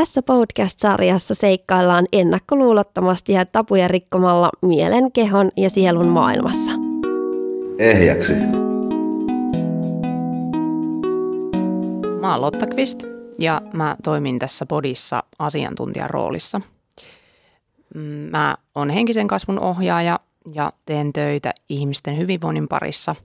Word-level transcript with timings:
Tässä 0.00 0.22
podcast-sarjassa 0.22 1.34
seikkaillaan 1.34 2.06
ennakkoluulottomasti 2.12 3.32
ja 3.32 3.46
tapuja 3.46 3.88
rikkomalla 3.88 4.50
mielen, 4.62 5.12
kehon 5.12 5.50
ja 5.56 5.70
sielun 5.70 6.08
maailmassa. 6.08 6.72
Ehjäksi. 7.78 8.32
Mä 12.20 12.32
oon 12.32 12.40
Lotta 12.40 12.66
Kvist 12.66 13.02
ja 13.38 13.62
mä 13.72 13.96
toimin 14.04 14.38
tässä 14.38 14.66
podissa 14.66 15.22
asiantuntijan 15.38 16.10
roolissa. 16.10 16.60
Mm, 17.94 18.02
mä 18.02 18.56
oon 18.74 18.90
henkisen 18.90 19.28
kasvun 19.28 19.60
ohjaaja 19.60 20.20
ja 20.54 20.72
teen 20.86 21.12
töitä 21.12 21.54
ihmisten 21.68 22.18
hyvinvoinnin 22.18 22.68
parissa. 22.68 23.16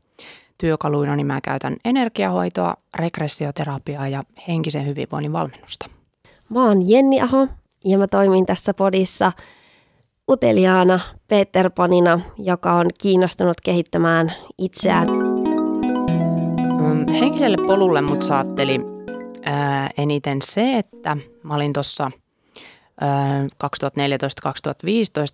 Työkaluina 0.57 1.15
niin 1.15 1.27
mä 1.27 1.41
käytän 1.41 1.75
energiahoitoa, 1.85 2.75
regressioterapiaa 2.95 4.07
ja 4.07 4.23
henkisen 4.47 4.85
hyvinvoinnin 4.85 5.33
valmennusta. 5.33 5.89
Mä 6.49 6.67
oon 6.67 6.89
Jenni 6.89 7.21
Aho 7.21 7.47
ja 7.85 7.97
mä 7.97 8.07
toimin 8.07 8.45
tässä 8.45 8.73
podissa 8.73 9.31
uteliaana 10.31 10.99
Peterpanina, 11.27 12.19
joka 12.37 12.73
on 12.73 12.87
kiinnostunut 13.01 13.61
kehittämään 13.61 14.33
itseään. 14.57 15.07
Mm, 16.79 17.13
henkiselle 17.13 17.57
polulle 17.67 18.01
mut 18.01 18.23
saatteli 18.23 18.79
ää, 19.43 19.89
eniten 19.97 20.41
se, 20.41 20.77
että 20.77 21.17
mä 21.43 21.55
olin 21.55 21.73
tuossa 21.73 22.11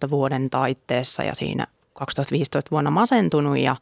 2014-2015 0.08 0.10
vuoden 0.10 0.50
taitteessa 0.50 1.24
ja 1.24 1.36
siinä 1.36 1.68
2015 1.94 2.72
vuonna 2.72 2.92
masentunut 2.92 3.58
ja 3.58 3.76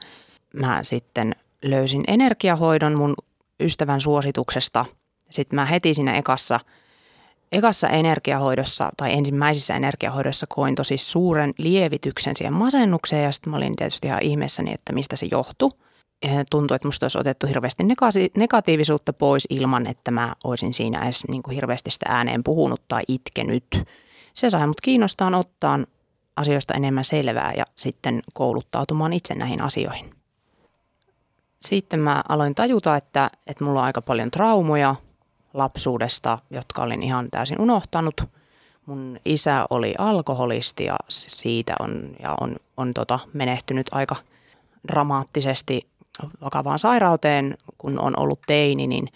mä 0.54 0.80
sitten 0.84 1.36
löysin 1.64 2.04
energiahoidon 2.08 2.98
mun 2.98 3.16
ystävän 3.60 4.02
suosituksesta. 4.02 4.86
Sitten 5.30 5.56
mä 5.56 5.66
heti 5.66 5.94
siinä 5.94 6.18
ekassa, 6.18 6.60
ekassa 7.52 7.88
energiahoidossa 7.88 8.90
tai 8.98 9.14
ensimmäisissä 9.14 9.76
energiahoidossa 9.76 10.48
koin 10.50 10.76
tosi 10.76 10.98
suuren 10.98 11.54
lievityksen 11.58 12.36
siihen 12.36 12.54
masennukseen 12.54 13.24
ja 13.24 13.32
sitten 13.32 13.52
mä 13.52 13.58
olin 13.58 13.76
tietysti 13.76 14.08
ihan 14.08 14.24
ihmeessäni, 14.24 14.74
että 14.74 14.94
mistä 14.94 15.16
se 15.16 15.28
johtui. 15.32 15.72
Tuntui, 16.52 16.76
että 16.76 16.88
musta 16.88 17.04
olisi 17.04 17.18
otettu 17.18 17.48
hirveästi 17.48 17.84
negatiivisuutta 18.38 19.14
pois 19.14 19.48
ilman, 19.50 19.88
että 19.88 20.12
mä 20.12 20.36
olisin 20.44 20.74
siinä 20.74 21.04
edes 21.04 21.28
niin 21.28 21.44
kuin 21.44 21.56
hirveästi 21.56 21.92
sitä 21.92 22.06
ääneen 22.10 22.44
puhunut 22.44 22.82
tai 22.88 23.02
itkenyt. 23.08 23.66
Se 24.34 24.50
sai 24.50 24.68
mut 24.68 24.82
kiinnostaan 24.82 25.36
ottaa 25.36 25.80
asioista 26.36 26.74
enemmän 26.74 27.06
selvää 27.06 27.54
ja 27.58 27.66
sitten 27.76 28.22
kouluttautumaan 28.34 29.14
itse 29.14 29.36
näihin 29.36 29.62
asioihin. 29.62 30.12
Sitten 31.62 32.00
mä 32.00 32.24
aloin 32.30 32.56
tajuta, 32.56 32.96
että, 32.96 33.32
että 33.48 33.64
mulla 33.64 33.80
on 33.80 33.86
aika 33.86 34.02
paljon 34.02 34.32
traumoja 34.32 34.96
lapsuudesta, 35.54 36.40
jotka 36.50 36.84
olin 36.84 37.04
ihan 37.04 37.28
täysin 37.32 37.62
unohtanut. 37.62 38.24
Mun 38.86 39.20
isä 39.26 39.66
oli 39.70 39.96
alkoholisti 39.98 40.86
ja 40.86 40.98
siitä 41.10 41.76
on, 41.80 42.16
ja 42.24 42.36
on, 42.42 42.56
on 42.78 42.94
tota, 42.94 43.20
menehtynyt 43.34 43.88
aika 43.92 44.16
dramaattisesti 44.88 45.88
vakavaan 46.42 46.80
sairauteen, 46.80 47.58
kun 47.78 48.00
on 48.00 48.20
ollut 48.20 48.40
teini, 48.48 48.88
niin 48.88 49.08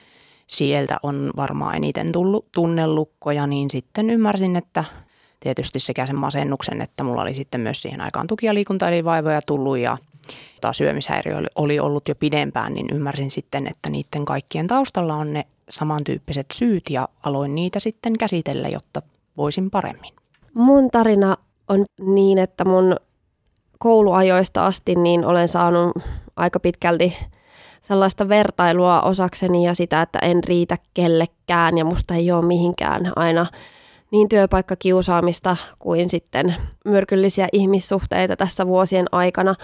sieltä 0.48 0.98
on 1.04 1.32
varmaan 1.36 1.76
eniten 1.76 2.12
tullut 2.12 2.46
tunnelukkoja, 2.52 3.48
niin 3.48 3.70
sitten 3.70 4.10
ymmärsin, 4.10 4.56
että 4.56 4.84
tietysti 5.40 5.80
sekä 5.80 6.06
sen 6.06 6.20
masennuksen, 6.20 6.82
että 6.82 7.04
mulla 7.04 7.22
oli 7.22 7.34
sitten 7.34 7.62
myös 7.62 7.82
siihen 7.82 8.02
aikaan 8.02 8.28
tuki- 8.28 8.46
ja 8.46 8.54
liikuntaelivaivoja 8.54 9.42
tullut 9.42 9.78
ja 9.78 9.98
tota, 10.64 10.74
syömishäiriö 10.74 11.42
oli 11.56 11.80
ollut 11.80 12.08
jo 12.08 12.16
pidempään, 12.16 12.74
niin 12.74 12.88
ymmärsin 12.94 13.32
sitten, 13.32 13.68
että 13.68 13.90
niiden 13.90 14.26
kaikkien 14.26 14.68
taustalla 14.68 15.16
on 15.16 15.34
ne 15.34 15.46
samantyyppiset 15.70 16.46
syyt 16.54 16.90
ja 16.90 17.08
aloin 17.24 17.56
niitä 17.56 17.80
sitten 17.80 18.18
käsitellä, 18.18 18.70
jotta 18.70 19.02
voisin 19.38 19.70
paremmin. 19.70 20.14
Mun 20.54 20.92
tarina 20.92 21.38
on 21.68 21.86
niin, 22.00 22.38
että 22.38 22.66
mun 22.66 22.96
kouluajoista 23.80 24.66
asti 24.66 24.96
niin 24.96 25.26
olen 25.26 25.48
saanut 25.48 25.92
aika 26.36 26.60
pitkälti 26.60 27.18
sellaista 27.82 28.30
vertailua 28.30 29.02
osakseni 29.02 29.66
ja 29.66 29.74
sitä, 29.74 30.02
että 30.02 30.20
en 30.20 30.44
riitä 30.44 30.78
kellekään 30.94 31.78
ja 31.78 31.86
musta 31.86 32.14
ei 32.14 32.32
ole 32.32 32.46
mihinkään 32.46 33.14
aina 33.16 33.46
niin 34.12 34.30
työpaikkakiusaamista 34.30 35.58
kuin 35.80 36.10
sitten 36.10 36.56
myrkyllisiä 36.86 37.48
ihmissuhteita 37.52 38.36
tässä 38.36 38.68
vuosien 38.68 39.06
aikana. 39.12 39.56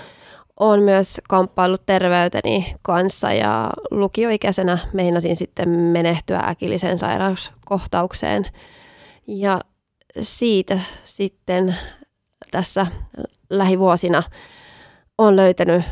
Olen 0.59 0.83
myös 0.83 1.21
kamppailut 1.29 1.85
terveyteni 1.85 2.75
kanssa 2.81 3.33
ja 3.33 3.69
lukioikäisenä 3.91 4.77
meinasin 4.93 5.35
sitten 5.35 5.69
menehtyä 5.69 6.39
äkilliseen 6.39 6.99
sairauskohtaukseen. 6.99 8.45
Ja 9.27 9.61
siitä 10.21 10.79
sitten 11.03 11.75
tässä 12.51 12.87
lähivuosina 13.49 14.23
on 15.17 15.35
löytänyt 15.35 15.83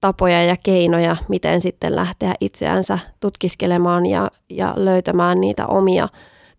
tapoja 0.00 0.44
ja 0.44 0.56
keinoja, 0.62 1.16
miten 1.28 1.60
sitten 1.60 1.96
lähteä 1.96 2.34
itseänsä 2.40 2.98
tutkiskelemaan 3.20 4.06
ja, 4.06 4.30
ja 4.50 4.74
löytämään 4.76 5.40
niitä 5.40 5.66
omia 5.66 6.08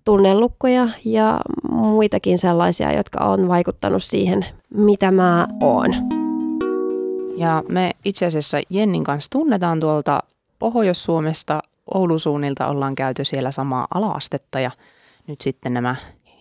tunnelukkoja 0.06 0.90
ja 1.06 1.40
muitakin 1.72 2.40
sellaisia, 2.40 2.94
jotka 2.94 3.26
on 3.26 3.48
vaikuttanut 3.48 4.04
siihen, 4.04 4.46
mitä 4.74 5.12
mä 5.12 5.48
oon. 5.62 6.23
Ja 7.44 7.64
me 7.68 7.92
itse 8.06 8.26
asiassa 8.26 8.58
Jennin 8.70 9.04
kanssa 9.04 9.30
tunnetaan 9.30 9.80
tuolta 9.80 10.24
Pohjois-Suomesta, 10.60 11.60
Oulusuunnilta 11.94 12.68
ollaan 12.68 12.96
käyty 12.96 13.26
siellä 13.26 13.52
samaa 13.52 13.88
alaastetta 13.94 14.60
ja 14.60 14.72
nyt 15.28 15.42
sitten 15.42 15.74
nämä 15.74 15.96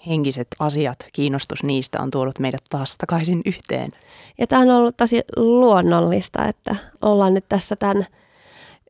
henkiset 0.06 0.46
asiat, 0.58 0.96
kiinnostus 1.12 1.64
niistä 1.64 2.00
on 2.02 2.10
tuonut 2.10 2.38
meidät 2.38 2.62
taas 2.70 2.96
takaisin 2.96 3.42
yhteen. 3.46 3.90
Ja 4.38 4.46
tämä 4.46 4.62
on 4.62 4.70
ollut 4.70 4.96
tosi 4.96 5.20
luonnollista, 5.36 6.48
että 6.48 6.76
ollaan 7.02 7.34
nyt 7.34 7.44
tässä 7.48 7.76
tämän 7.76 8.06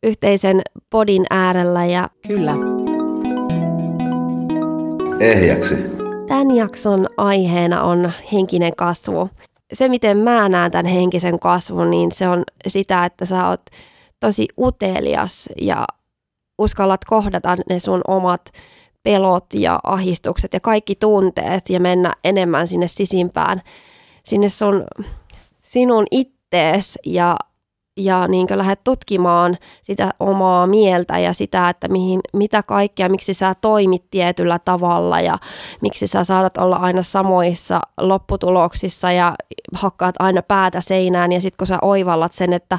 yhteisen 0.02 0.62
podin 0.90 1.24
äärellä. 1.30 1.86
Ja 1.86 2.08
Kyllä. 2.26 2.54
Ehjäksi. 5.20 5.74
Tämän 6.28 6.56
jakson 6.56 7.06
aiheena 7.16 7.82
on 7.82 8.12
henkinen 8.32 8.72
kasvu. 8.76 9.30
Se, 9.72 9.88
miten 9.88 10.18
mä 10.18 10.48
näen 10.48 10.70
tämän 10.70 10.86
henkisen 10.86 11.38
kasvun, 11.38 11.90
niin 11.90 12.12
se 12.12 12.28
on 12.28 12.44
sitä, 12.68 13.04
että 13.04 13.26
sä 13.26 13.48
oot 13.48 13.62
tosi 14.20 14.48
utelias 14.58 15.48
ja 15.60 15.84
uskallat 16.58 17.04
kohdata 17.04 17.56
ne 17.70 17.78
sun 17.78 18.00
omat 18.08 18.42
pelot 19.02 19.46
ja 19.54 19.80
ahistukset 19.84 20.52
ja 20.52 20.60
kaikki 20.60 20.94
tunteet 20.94 21.70
ja 21.70 21.80
mennä 21.80 22.14
enemmän 22.24 22.68
sinne 22.68 22.86
sisimpään, 22.86 23.62
sinne 24.24 24.48
sun, 24.48 24.84
sinun 25.62 26.04
ittees 26.10 26.98
ja, 27.06 27.36
ja 27.96 28.28
niin 28.28 28.46
lähdet 28.54 28.84
tutkimaan 28.84 29.58
sitä 29.82 30.10
omaa 30.20 30.66
mieltä 30.66 31.18
ja 31.18 31.32
sitä, 31.32 31.68
että 31.68 31.88
mihin, 31.88 32.20
mitä 32.32 32.62
kaikkea, 32.62 33.08
miksi 33.08 33.34
sä 33.34 33.54
toimit 33.60 34.04
tietyllä 34.10 34.58
tavalla 34.58 35.20
ja 35.20 35.38
miksi 35.80 36.06
sä 36.06 36.24
saatat 36.24 36.56
olla 36.56 36.76
aina 36.76 37.02
samoissa 37.02 37.80
lopputuloksissa 38.00 39.12
ja 39.12 39.34
hakkaat 39.74 40.14
aina 40.18 40.42
päätä 40.42 40.80
seinään. 40.80 41.32
Ja 41.32 41.40
sitten 41.40 41.58
kun 41.58 41.66
sä 41.66 41.78
oivallat 41.82 42.32
sen, 42.32 42.52
että 42.52 42.78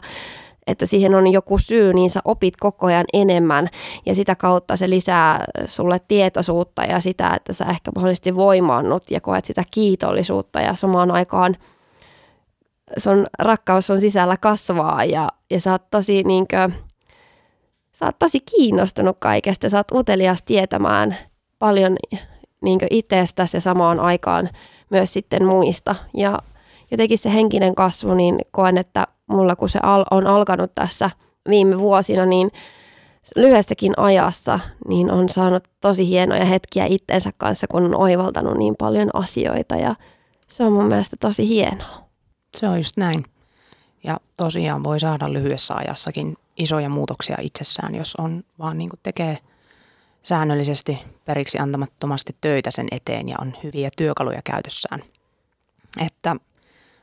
että 0.68 0.86
siihen 0.86 1.16
on 1.16 1.32
joku 1.32 1.58
syy, 1.58 1.94
niin 1.94 2.10
sä 2.10 2.20
opit 2.26 2.58
koko 2.58 2.86
ajan 2.88 3.06
enemmän. 3.14 3.70
Ja 4.06 4.16
sitä 4.16 4.36
kautta 4.36 4.76
se 4.78 4.90
lisää 4.90 5.46
sulle 5.68 6.00
tietoisuutta 6.08 6.84
ja 6.84 7.00
sitä, 7.00 7.34
että 7.36 7.54
sä 7.54 7.66
ehkä 7.66 7.92
mahdollisesti 7.96 8.36
voimaannut 8.36 9.12
ja 9.12 9.22
koet 9.22 9.46
sitä 9.46 9.64
kiitollisuutta. 9.72 10.62
Ja 10.62 10.76
samaan 10.76 11.12
aikaan 11.12 11.58
sun 12.98 13.26
rakkaus 13.40 13.90
on 13.90 14.02
sisällä 14.02 14.38
kasvaa 14.38 15.06
ja, 15.06 15.30
ja 15.50 15.60
sä 15.60 15.72
oot 15.72 15.90
tosi 15.92 16.24
niinkö, 16.24 16.70
sä 17.94 18.06
oot 18.06 18.20
tosi 18.20 18.40
kiinnostunut 18.40 19.18
kaikesta, 19.20 19.70
sä 19.70 19.78
oot 19.78 19.92
utelias 19.92 20.42
tietämään 20.42 21.18
paljon 21.60 21.96
niinkö 22.62 22.88
itsestäsi 22.90 23.58
ja 23.58 23.62
samaan 23.62 24.00
aikaan 24.00 24.50
myös 24.90 25.14
sitten 25.14 25.46
muista. 25.46 25.96
Ja 26.14 26.40
jotenkin 26.92 27.18
se 27.18 27.34
henkinen 27.34 27.76
kasvu, 27.76 28.14
niin 28.14 28.40
koen, 28.52 28.78
että 28.78 29.08
mulla 29.28 29.56
kun 29.56 29.70
se 29.70 29.80
al- 29.84 30.06
on 30.12 30.28
alkanut 30.28 30.72
tässä 30.76 31.10
viime 31.50 31.80
vuosina, 31.80 32.26
niin 32.26 32.52
lyhyessäkin 33.36 33.94
ajassa 33.98 34.60
niin 34.88 35.12
on 35.12 35.30
saanut 35.30 35.64
tosi 35.82 36.08
hienoja 36.08 36.46
hetkiä 36.46 36.86
itsensä 36.86 37.32
kanssa, 37.38 37.68
kun 37.68 37.84
on 37.84 37.96
oivaltanut 37.96 38.58
niin 38.58 38.76
paljon 38.80 39.10
asioita. 39.14 39.76
Ja 39.76 39.96
se 40.48 40.64
on 40.64 40.74
mun 40.74 40.86
mielestä 40.86 41.16
tosi 41.20 41.48
hienoa. 41.48 42.03
Se 42.58 42.68
on 42.68 42.78
just 42.78 42.98
näin. 42.98 43.26
Ja 44.04 44.20
tosiaan 44.38 44.84
voi 44.84 45.00
saada 45.00 45.34
lyhyessä 45.34 45.74
ajassakin 45.76 46.38
isoja 46.58 46.90
muutoksia 46.90 47.38
itsessään, 47.42 47.96
jos 47.96 48.16
on 48.16 48.44
vaan 48.60 48.78
niin 48.78 48.90
tekee 49.04 49.38
säännöllisesti 50.24 51.00
periksi 51.26 51.60
antamattomasti 51.60 52.36
töitä 52.42 52.72
sen 52.72 52.88
eteen 52.92 53.30
ja 53.30 53.36
on 53.42 53.54
hyviä 53.64 53.90
työkaluja 53.98 54.42
käytössään. 54.44 55.04
Että 56.06 56.36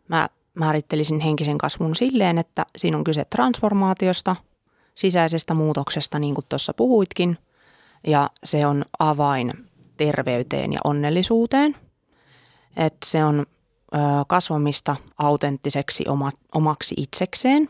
mä 0.09 0.29
määrittelisin 0.55 1.21
henkisen 1.21 1.59
kasvun 1.59 1.97
silleen, 1.97 2.39
että 2.39 2.67
siinä 2.77 2.99
on 2.99 3.05
kyse 3.05 3.25
transformaatiosta, 3.25 4.37
sisäisestä 4.95 5.55
muutoksesta, 5.55 6.19
niin 6.19 6.35
kuin 6.35 6.45
tuossa 6.49 6.75
puhuitkin, 6.75 7.39
ja 8.07 8.31
se 8.45 8.67
on 8.67 8.85
avain 8.99 9.53
terveyteen 9.97 10.73
ja 10.73 10.81
onnellisuuteen. 10.85 11.77
Et 12.77 12.95
se 13.05 13.25
on 13.25 13.47
kasvamista 14.27 14.97
autenttiseksi 15.19 16.05
oma, 16.09 16.33
omaksi 16.55 16.95
itsekseen, 16.99 17.69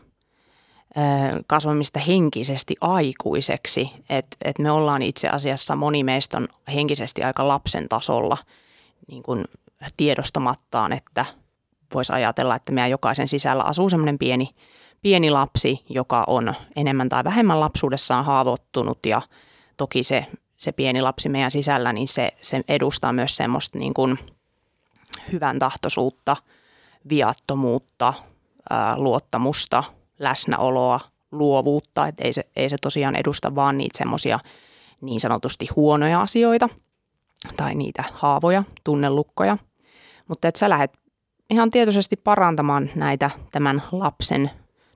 kasvamista 1.47 1.99
henkisesti 1.99 2.75
aikuiseksi. 2.81 3.91
Että 4.09 4.37
et 4.45 4.59
me 4.59 4.71
ollaan 4.71 5.01
itse 5.01 5.29
asiassa, 5.29 5.75
moni 5.75 6.03
meistä 6.03 6.37
on 6.37 6.47
henkisesti 6.73 7.23
aika 7.23 7.47
lapsen 7.47 7.89
tasolla 7.89 8.37
niin 9.07 9.23
kuin 9.23 9.45
tiedostamattaan, 9.97 10.93
että 10.93 11.25
voisi 11.93 12.13
ajatella, 12.13 12.55
että 12.55 12.71
meidän 12.71 12.91
jokaisen 12.91 13.27
sisällä 13.27 13.63
asuu 13.63 13.89
semmoinen 13.89 14.19
pieni, 14.19 14.49
pieni 15.01 15.31
lapsi, 15.31 15.85
joka 15.89 16.23
on 16.27 16.53
enemmän 16.75 17.09
tai 17.09 17.23
vähemmän 17.23 17.59
lapsuudessaan 17.59 18.25
haavoittunut 18.25 19.05
ja 19.05 19.21
toki 19.77 20.03
se, 20.03 20.25
se 20.57 20.71
pieni 20.71 21.01
lapsi 21.01 21.29
meidän 21.29 21.51
sisällä, 21.51 21.93
niin 21.93 22.07
se, 22.07 22.31
se 22.41 22.61
edustaa 22.67 23.13
myös 23.13 23.35
semmoista 23.35 23.79
niin 23.79 23.93
kuin 23.93 24.19
hyvän 25.31 25.59
tahtoisuutta, 25.59 26.37
viattomuutta, 27.09 28.13
luottamusta, 28.95 29.83
läsnäoloa, 30.19 30.99
luovuutta, 31.31 32.07
että 32.07 32.23
ei 32.23 32.33
se, 32.33 32.43
ei 32.55 32.69
se 32.69 32.77
tosiaan 32.81 33.15
edusta 33.15 33.55
vaan 33.55 33.77
niitä 33.77 33.97
semmoisia 33.97 34.39
niin 35.01 35.19
sanotusti 35.19 35.67
huonoja 35.75 36.21
asioita 36.21 36.69
tai 37.57 37.75
niitä 37.75 38.03
haavoja, 38.13 38.63
tunnelukkoja, 38.83 39.57
mutta 40.27 40.47
että 40.47 40.59
sä 40.59 40.69
lähdet 40.69 40.97
ihan 41.49 41.71
tietoisesti 41.71 42.15
parantamaan 42.15 42.89
näitä 42.95 43.29
tämän 43.51 43.83
lapsen 43.91 44.51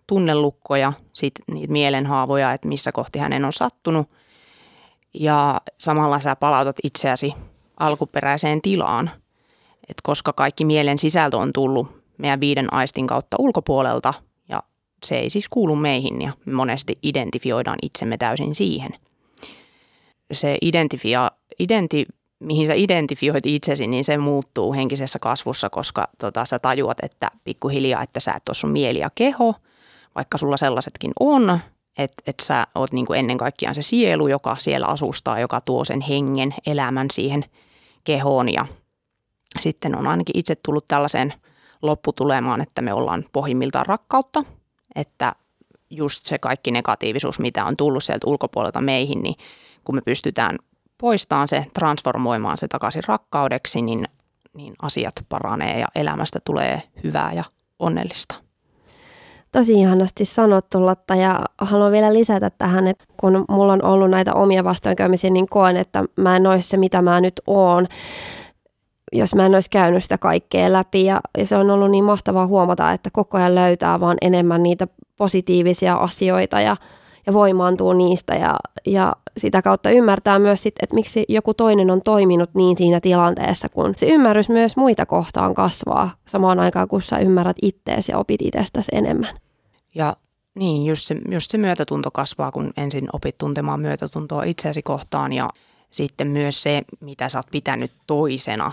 tunnelukkoja, 0.08 0.94
sit 1.14 1.34
niitä 1.52 1.72
mielenhaavoja, 1.72 2.54
että 2.54 2.68
missä 2.68 2.92
kohti 2.92 3.20
hänen 3.20 3.46
on 3.46 3.54
sattunut. 3.54 4.10
Ja 5.14 5.62
samalla 5.78 6.20
sä 6.20 6.36
palautat 6.36 6.76
itseäsi 6.84 7.34
alkuperäiseen 7.80 8.62
tilaan, 8.62 9.12
että 9.90 10.02
koska 10.04 10.34
kaikki 10.34 10.66
mielen 10.66 10.98
sisältö 10.98 11.38
on 11.38 11.54
tullut 11.54 11.88
meidän 12.18 12.40
viiden 12.40 12.74
aistin 12.74 13.08
kautta 13.08 13.38
ulkopuolelta 13.40 14.14
ja 14.50 14.64
se 15.04 15.20
ei 15.20 15.30
siis 15.30 15.50
kuulu 15.50 15.76
meihin 15.76 16.22
ja 16.22 16.32
me 16.46 16.54
monesti 16.54 16.98
identifioidaan 17.04 17.78
itsemme 17.82 18.18
täysin 18.18 18.56
siihen. 18.56 18.92
Se 20.34 20.58
identifia, 20.62 21.32
identi, 21.60 22.06
mihin 22.40 22.68
sä 22.68 22.74
identifioit 22.74 23.46
itsesi, 23.46 23.88
niin 23.88 24.04
se 24.04 24.18
muuttuu 24.18 24.74
henkisessä 24.74 25.20
kasvussa, 25.20 25.70
koska 25.70 26.08
tota, 26.20 26.46
sä 26.46 26.60
tajuat, 26.60 26.98
että 27.04 27.31
pikkuhiljaa, 27.44 28.04
että 28.04 28.20
sä 28.20 28.34
et 28.38 28.50
ole 28.50 28.56
sun 28.56 28.72
mieli 28.72 29.00
ja 29.00 29.10
keho, 29.16 29.56
vaikka 30.16 30.38
sulla 30.38 30.58
sellaisetkin 30.58 31.12
on, 31.20 31.60
että 31.98 32.24
et 32.28 32.40
sä 32.42 32.68
oot 32.76 32.94
niinku 32.94 33.14
ennen 33.14 33.38
kaikkea 33.38 33.74
se 33.74 33.81
sielu, 33.81 34.28
joka 34.28 34.56
siellä 34.60 34.88
asustaa, 34.88 35.40
joka 35.40 35.62
tuo 35.62 35.86
sen 35.86 36.02
hengen, 36.02 36.54
elämän 36.68 37.08
siihen 37.12 37.46
kehoon 38.04 38.54
ja 38.54 38.66
sitten 39.60 39.96
on 39.96 40.07
ainakin 40.07 40.38
itse 40.38 40.56
tullut 40.56 40.88
tällaiseen 40.88 41.34
lopputulemaan, 41.81 42.62
että 42.62 42.81
me 42.81 42.94
ollaan 42.94 43.25
pohjimmiltaan 43.31 43.86
rakkautta, 43.86 44.44
että 44.96 45.36
just 45.90 46.25
se 46.25 46.38
kaikki 46.38 46.72
negatiivisuus, 46.72 47.40
mitä 47.40 47.66
on 47.66 47.78
tullut 47.78 48.04
sieltä 48.04 48.28
ulkopuolelta 48.28 48.81
meihin, 48.81 49.24
niin 49.24 49.36
kun 49.84 49.96
me 49.96 50.02
pystytään 50.02 50.57
poistamaan 50.98 51.48
se, 51.48 51.66
transformoimaan 51.74 52.57
se 52.57 52.68
takaisin 52.68 53.04
rakkaudeksi, 53.07 53.81
niin, 53.81 54.06
niin 54.54 54.74
asiat 54.81 55.13
paranee 55.30 55.80
ja 55.80 55.88
elämästä 55.96 56.40
tulee 56.46 56.81
hyvää 57.04 57.34
ja 57.34 57.44
onnellista. 57.80 58.36
Tosi 59.52 59.74
ihanasti 59.74 60.25
sanottu 60.25 60.86
Lotta 60.86 61.16
ja 61.16 61.40
haluan 61.57 61.92
vielä 61.92 62.13
lisätä 62.13 62.50
tähän, 62.50 62.88
että 62.88 63.06
kun 63.18 63.46
mulla 63.50 63.74
on 63.74 63.86
ollut 63.86 64.10
näitä 64.10 64.34
omia 64.34 64.63
vastoinkäymisiä, 64.63 65.30
niin 65.30 65.48
koen, 65.50 65.78
että 65.78 66.04
mä 66.16 66.36
en 66.36 66.48
ole 66.48 66.62
se 66.62 66.78
mitä 66.78 67.02
mä 67.02 67.22
nyt 67.22 67.42
oon 67.48 67.88
jos 69.18 69.36
mä 69.36 69.46
en 69.46 69.54
olisi 69.54 69.70
käynyt 69.70 70.04
sitä 70.04 70.18
kaikkea 70.18 70.74
läpi. 70.74 71.06
Ja, 71.06 71.22
ja 71.38 71.46
se 71.46 71.58
on 71.58 71.70
ollut 71.70 71.92
niin 71.92 72.04
mahtavaa 72.04 72.48
huomata, 72.48 72.92
että 72.92 73.10
koko 73.10 73.38
ajan 73.38 73.56
löytää 73.56 74.00
vaan 74.00 74.18
enemmän 74.22 74.64
niitä 74.64 74.88
positiivisia 75.18 75.94
asioita 75.94 76.62
ja, 76.62 76.78
ja 77.28 77.34
voimaantuu 77.34 77.94
niistä 77.94 78.36
ja, 78.36 78.56
ja 78.86 79.14
sitä 79.38 79.62
kautta 79.62 79.90
ymmärtää 79.90 80.40
myös 80.40 80.64
sit, 80.64 80.76
että 80.82 80.96
miksi 80.96 81.26
joku 81.30 81.54
toinen 81.54 81.92
on 81.92 82.02
toiminut 82.02 82.50
niin 82.54 82.78
siinä 82.78 83.00
tilanteessa, 83.02 83.70
kun 83.70 83.94
se 83.98 84.06
ymmärrys 84.06 84.50
myös 84.50 84.78
muita 84.78 85.06
kohtaan 85.06 85.54
kasvaa 85.54 86.10
samaan 86.28 86.60
aikaan, 86.60 86.88
kun 86.88 87.02
sä 87.02 87.18
ymmärrät 87.18 87.58
itteesi 87.62 88.12
ja 88.12 88.18
opit 88.18 88.42
itsestäsi 88.42 88.92
enemmän. 88.92 89.40
Ja 89.96 90.16
niin, 90.56 90.86
just 90.86 91.08
se, 91.08 91.16
just 91.32 91.52
se 91.52 91.58
myötätunto 91.58 92.12
kasvaa, 92.12 92.52
kun 92.52 92.74
ensin 92.78 93.08
opit 93.14 93.38
tuntemaan 93.38 93.80
myötätuntoa 93.80 94.44
itseäsi 94.44 94.82
kohtaan 94.82 95.34
ja 95.34 95.50
sitten 95.92 96.28
myös 96.28 96.64
se, 96.64 96.82
mitä 97.00 97.30
sä 97.30 97.40
oot 97.40 97.48
pitänyt 97.52 97.92
toisena 98.08 98.72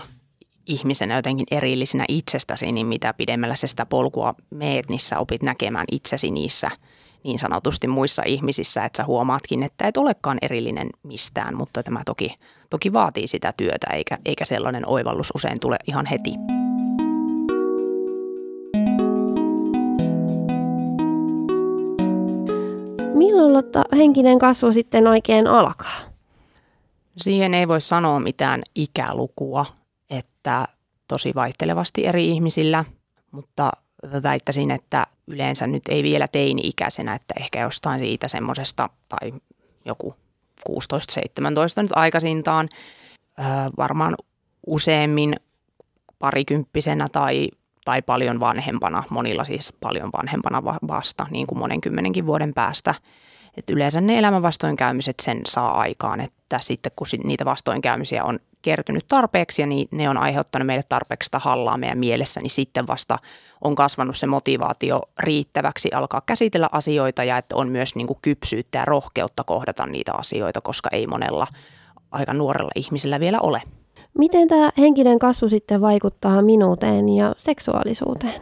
ihmisenä 0.65 1.15
jotenkin 1.15 1.45
erillisenä 1.51 2.05
itsestäsi, 2.07 2.71
niin 2.71 2.87
mitä 2.87 3.13
pidemmällä 3.13 3.55
se 3.55 3.67
sitä 3.67 3.85
polkua 3.85 4.35
meet, 4.49 4.89
niin 4.89 4.99
sä 4.99 5.19
opit 5.19 5.43
näkemään 5.43 5.85
itsesi 5.91 6.31
niissä 6.31 6.69
niin 7.23 7.39
sanotusti 7.39 7.87
muissa 7.87 8.23
ihmisissä, 8.25 8.85
että 8.85 8.97
sä 8.97 9.05
huomaatkin, 9.05 9.63
että 9.63 9.87
et 9.87 9.97
olekaan 9.97 10.37
erillinen 10.41 10.89
mistään, 11.03 11.57
mutta 11.57 11.83
tämä 11.83 12.01
toki, 12.05 12.35
toki 12.69 12.93
vaatii 12.93 13.27
sitä 13.27 13.53
työtä, 13.57 13.87
eikä, 13.93 14.17
eikä 14.25 14.45
sellainen 14.45 14.87
oivallus 14.87 15.31
usein 15.35 15.59
tule 15.61 15.77
ihan 15.87 16.05
heti. 16.05 16.31
Milloin 23.13 23.53
Lotta 23.53 23.83
henkinen 23.97 24.39
kasvu 24.39 24.71
sitten 24.71 25.07
oikein 25.07 25.47
alkaa? 25.47 25.99
Siihen 27.17 27.53
ei 27.53 27.67
voi 27.67 27.81
sanoa 27.81 28.19
mitään 28.19 28.61
ikälukua, 28.75 29.65
että 30.09 30.67
tosi 31.07 31.31
vaihtelevasti 31.35 32.05
eri 32.05 32.29
ihmisillä, 32.29 32.85
mutta 33.31 33.71
väittäisin, 34.23 34.71
että 34.71 35.07
yleensä 35.27 35.67
nyt 35.67 35.83
ei 35.89 36.03
vielä 36.03 36.27
teini-ikäisenä, 36.27 37.15
että 37.15 37.33
ehkä 37.39 37.61
jostain 37.61 37.99
siitä 37.99 38.27
semmoisesta 38.27 38.89
tai 39.09 39.33
joku 39.85 40.15
16-17 40.69 40.73
nyt 41.81 41.91
aikaisintaan, 41.95 42.69
varmaan 43.77 44.15
useammin 44.67 45.35
parikymppisenä 46.19 47.09
tai, 47.09 47.49
tai 47.85 48.01
paljon 48.01 48.39
vanhempana, 48.39 49.03
monilla 49.09 49.43
siis 49.43 49.73
paljon 49.79 50.09
vanhempana 50.17 50.63
vasta, 50.63 51.27
niin 51.31 51.47
kuin 51.47 51.59
monen 51.59 51.81
kymmenenkin 51.81 52.25
vuoden 52.25 52.53
päästä. 52.53 52.95
Et 53.57 53.69
yleensä 53.69 54.01
ne 54.01 54.19
elämän 54.19 54.41
vastoinkäymiset 54.41 55.15
sen 55.21 55.41
saa 55.47 55.79
aikaan, 55.79 56.21
että 56.21 56.59
sitten 56.61 56.91
kun 56.95 57.07
niitä 57.23 57.45
vastoinkäymisiä 57.45 58.23
on 58.23 58.39
kertynyt 58.63 59.05
tarpeeksi 59.07 59.61
ja 59.61 59.67
niin 59.67 59.87
ne 59.91 60.09
on 60.09 60.17
aiheuttanut 60.17 60.65
meille 60.65 60.83
tarpeeksi 60.89 61.27
sitä 61.27 61.39
hallaa 61.39 61.77
meidän 61.77 61.97
mielessä, 61.97 62.41
niin 62.41 62.49
sitten 62.49 62.87
vasta 62.87 63.19
on 63.61 63.75
kasvanut 63.75 64.17
se 64.17 64.27
motivaatio 64.27 65.01
riittäväksi 65.19 65.89
alkaa 65.93 66.21
käsitellä 66.25 66.69
asioita 66.71 67.23
ja 67.23 67.37
että 67.37 67.55
on 67.55 67.71
myös 67.71 67.95
niin 67.95 68.07
kuin 68.07 68.19
kypsyyttä 68.21 68.77
ja 68.77 68.85
rohkeutta 68.85 69.43
kohdata 69.43 69.85
niitä 69.85 70.11
asioita, 70.17 70.61
koska 70.61 70.89
ei 70.91 71.07
monella 71.07 71.47
aika 72.11 72.33
nuorella 72.33 72.71
ihmisellä 72.75 73.19
vielä 73.19 73.39
ole. 73.39 73.61
Miten 74.17 74.47
tämä 74.47 74.69
henkinen 74.77 75.19
kasvu 75.19 75.49
sitten 75.49 75.81
vaikuttaa 75.81 76.41
minuuteen 76.41 77.09
ja 77.09 77.35
seksuaalisuuteen? 77.37 78.41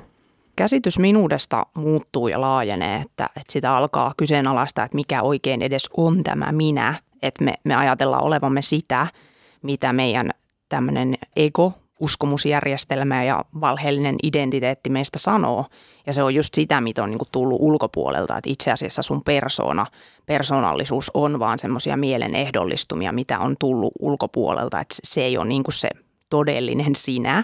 Käsitys 0.56 1.00
minuudesta 1.00 1.66
muuttuu 1.74 2.28
ja 2.28 2.42
laajenee, 2.42 2.96
että, 2.96 3.26
että 3.26 3.54
sitä 3.54 3.76
alkaa 3.76 4.14
kyseenalaistaa, 4.18 4.86
että 4.86 4.96
mikä 4.96 5.22
oikein 5.22 5.62
edes 5.62 5.90
on 5.98 6.24
tämä 6.24 6.52
minä, 6.52 6.96
että 7.22 7.44
me, 7.44 7.54
me 7.64 7.76
ajatellaan 7.76 8.24
olevamme 8.24 8.62
sitä– 8.62 9.08
mitä 9.62 9.94
meidän 9.94 10.30
tämmöinen 10.70 11.18
ego, 11.36 11.74
uskomusjärjestelmä 12.00 13.24
ja 13.24 13.46
valheellinen 13.62 14.16
identiteetti 14.24 14.90
meistä 14.90 15.20
sanoo. 15.20 15.66
Ja 16.08 16.14
se 16.14 16.24
on 16.24 16.36
just 16.36 16.54
sitä, 16.54 16.82
mitä 16.82 17.04
on 17.04 17.10
niin 17.10 17.20
tullut 17.32 17.62
ulkopuolelta, 17.62 18.38
että 18.38 18.50
itse 18.50 18.72
asiassa 18.72 19.02
sun 19.02 19.24
persona, 19.24 19.86
persoonallisuus 20.26 21.12
on 21.14 21.40
vaan 21.40 21.60
semmoisia 21.60 21.98
mielen 21.98 22.36
ehdollistumia, 22.36 23.12
mitä 23.12 23.40
on 23.40 23.56
tullut 23.60 23.94
ulkopuolelta, 24.00 24.80
että 24.80 24.96
se 25.04 25.22
ei 25.22 25.38
ole 25.38 25.48
niin 25.48 25.64
se 25.70 25.90
todellinen 26.30 26.96
sinä. 26.96 27.44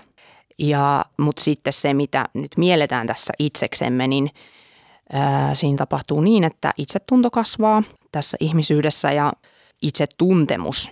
Ja, 0.60 1.06
mutta 1.18 1.44
sitten 1.44 1.74
se, 1.74 1.94
mitä 1.94 2.26
nyt 2.34 2.58
mielletään 2.58 3.08
tässä 3.08 3.34
itseksemme, 3.40 4.08
niin 4.08 4.30
ää, 5.14 5.56
siinä 5.56 5.78
tapahtuu 5.78 6.22
niin, 6.22 6.44
että 6.44 6.74
itsetunto 6.78 7.32
kasvaa 7.32 7.84
tässä 8.12 8.38
ihmisyydessä 8.40 9.12
ja 9.12 9.34
itsetuntemus 9.82 10.92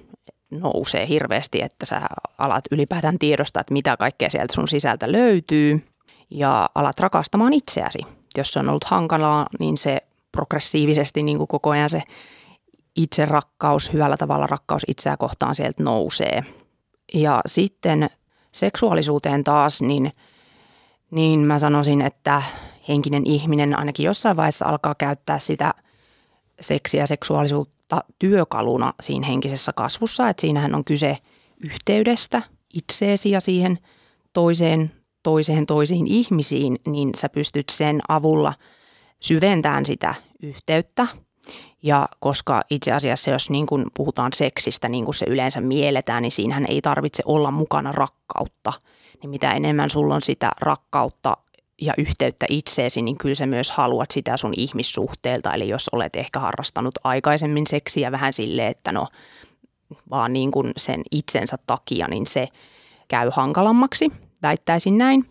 nousee 0.51 1.07
hirveästi, 1.07 1.61
että 1.61 1.85
sä 1.85 2.01
alat 2.37 2.63
ylipäätään 2.71 3.19
tiedostaa, 3.19 3.61
että 3.61 3.73
mitä 3.73 3.97
kaikkea 3.97 4.29
sieltä 4.29 4.53
sun 4.53 4.67
sisältä 4.67 5.11
löytyy 5.11 5.85
ja 6.29 6.69
alat 6.75 6.99
rakastamaan 6.99 7.53
itseäsi. 7.53 7.99
Jos 8.37 8.53
se 8.53 8.59
on 8.59 8.69
ollut 8.69 8.83
hankalaa, 8.83 9.47
niin 9.59 9.77
se 9.77 9.97
progressiivisesti 10.31 11.23
niin 11.23 11.37
kuin 11.37 11.47
koko 11.47 11.69
ajan 11.69 11.89
se 11.89 12.03
itse 12.95 13.25
rakkaus, 13.25 13.93
hyvällä 13.93 14.17
tavalla 14.17 14.47
rakkaus 14.47 14.83
itseä 14.87 15.17
kohtaan 15.17 15.55
sieltä 15.55 15.83
nousee. 15.83 16.43
Ja 17.13 17.41
sitten 17.45 18.09
seksuaalisuuteen 18.51 19.43
taas, 19.43 19.81
niin, 19.81 20.11
niin 21.11 21.39
mä 21.39 21.59
sanoisin, 21.59 22.01
että 22.01 22.41
henkinen 22.87 23.25
ihminen 23.25 23.79
ainakin 23.79 24.05
jossain 24.05 24.37
vaiheessa 24.37 24.65
alkaa 24.65 24.95
käyttää 24.95 25.39
sitä 25.39 25.73
seksiä 26.59 27.01
ja 27.01 27.07
seksuaalisuutta 27.07 27.75
työkaluna 28.19 28.93
siinä 28.99 29.27
henkisessä 29.27 29.73
kasvussa, 29.73 30.29
että 30.29 30.41
siinähän 30.41 30.75
on 30.75 30.85
kyse 30.85 31.17
yhteydestä 31.63 32.41
itseesi 32.73 33.31
ja 33.31 33.39
siihen 33.39 33.79
toiseen, 34.33 34.91
toiseen 35.23 35.65
toisiin 35.65 36.07
ihmisiin, 36.07 36.79
niin 36.87 37.09
sä 37.17 37.29
pystyt 37.29 37.69
sen 37.69 37.99
avulla 38.07 38.53
syventämään 39.19 39.85
sitä 39.85 40.15
yhteyttä. 40.43 41.07
Ja 41.83 42.07
koska 42.19 42.61
itse 42.69 42.91
asiassa, 42.91 43.31
jos 43.31 43.49
niin 43.49 43.65
kuin 43.65 43.85
puhutaan 43.95 44.33
seksistä, 44.33 44.89
niin 44.89 45.05
kuin 45.05 45.15
se 45.15 45.25
yleensä 45.29 45.61
mielletään, 45.61 46.21
niin 46.21 46.31
siinähän 46.31 46.65
ei 46.69 46.81
tarvitse 46.81 47.23
olla 47.25 47.51
mukana 47.51 47.91
rakkautta. 47.91 48.73
Niin 49.21 49.29
mitä 49.29 49.51
enemmän 49.51 49.89
sulla 49.89 50.15
on 50.15 50.21
sitä 50.21 50.51
rakkautta 50.61 51.37
ja 51.82 51.94
yhteyttä 51.98 52.46
itseesi, 52.50 53.01
niin 53.01 53.17
kyllä 53.17 53.36
sä 53.36 53.46
myös 53.46 53.72
haluat 53.72 54.12
sitä 54.12 54.38
sun 54.38 54.53
ihmissuhteelta. 54.58 55.53
Eli 55.53 55.70
jos 55.70 55.89
olet 55.91 56.15
ehkä 56.15 56.39
harrastanut 56.39 56.96
aikaisemmin 57.03 57.67
seksiä 57.67 58.12
vähän 58.12 58.34
silleen, 58.34 58.72
että 58.72 58.91
no 58.91 59.08
vaan 60.10 60.34
niin 60.34 60.51
kuin 60.51 60.72
sen 60.77 61.01
itsensä 61.12 61.58
takia, 61.67 62.08
niin 62.08 62.27
se 62.27 62.48
käy 63.08 63.29
hankalammaksi, 63.34 64.12
väittäisin 64.41 64.98
näin. 64.98 65.25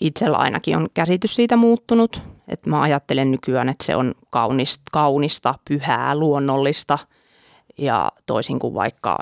Itsellä 0.00 0.36
ainakin 0.36 0.76
on 0.76 0.88
käsitys 0.94 1.36
siitä 1.36 1.56
muuttunut, 1.56 2.22
että 2.48 2.70
mä 2.70 2.82
ajattelen 2.82 3.30
nykyään, 3.30 3.68
että 3.68 3.84
se 3.84 3.96
on 3.96 4.14
kaunista, 4.30 4.82
kaunista 4.92 5.54
pyhää, 5.68 6.14
luonnollista 6.14 6.98
ja 7.78 8.12
toisin 8.26 8.58
kuin 8.58 8.74
vaikka 8.74 9.18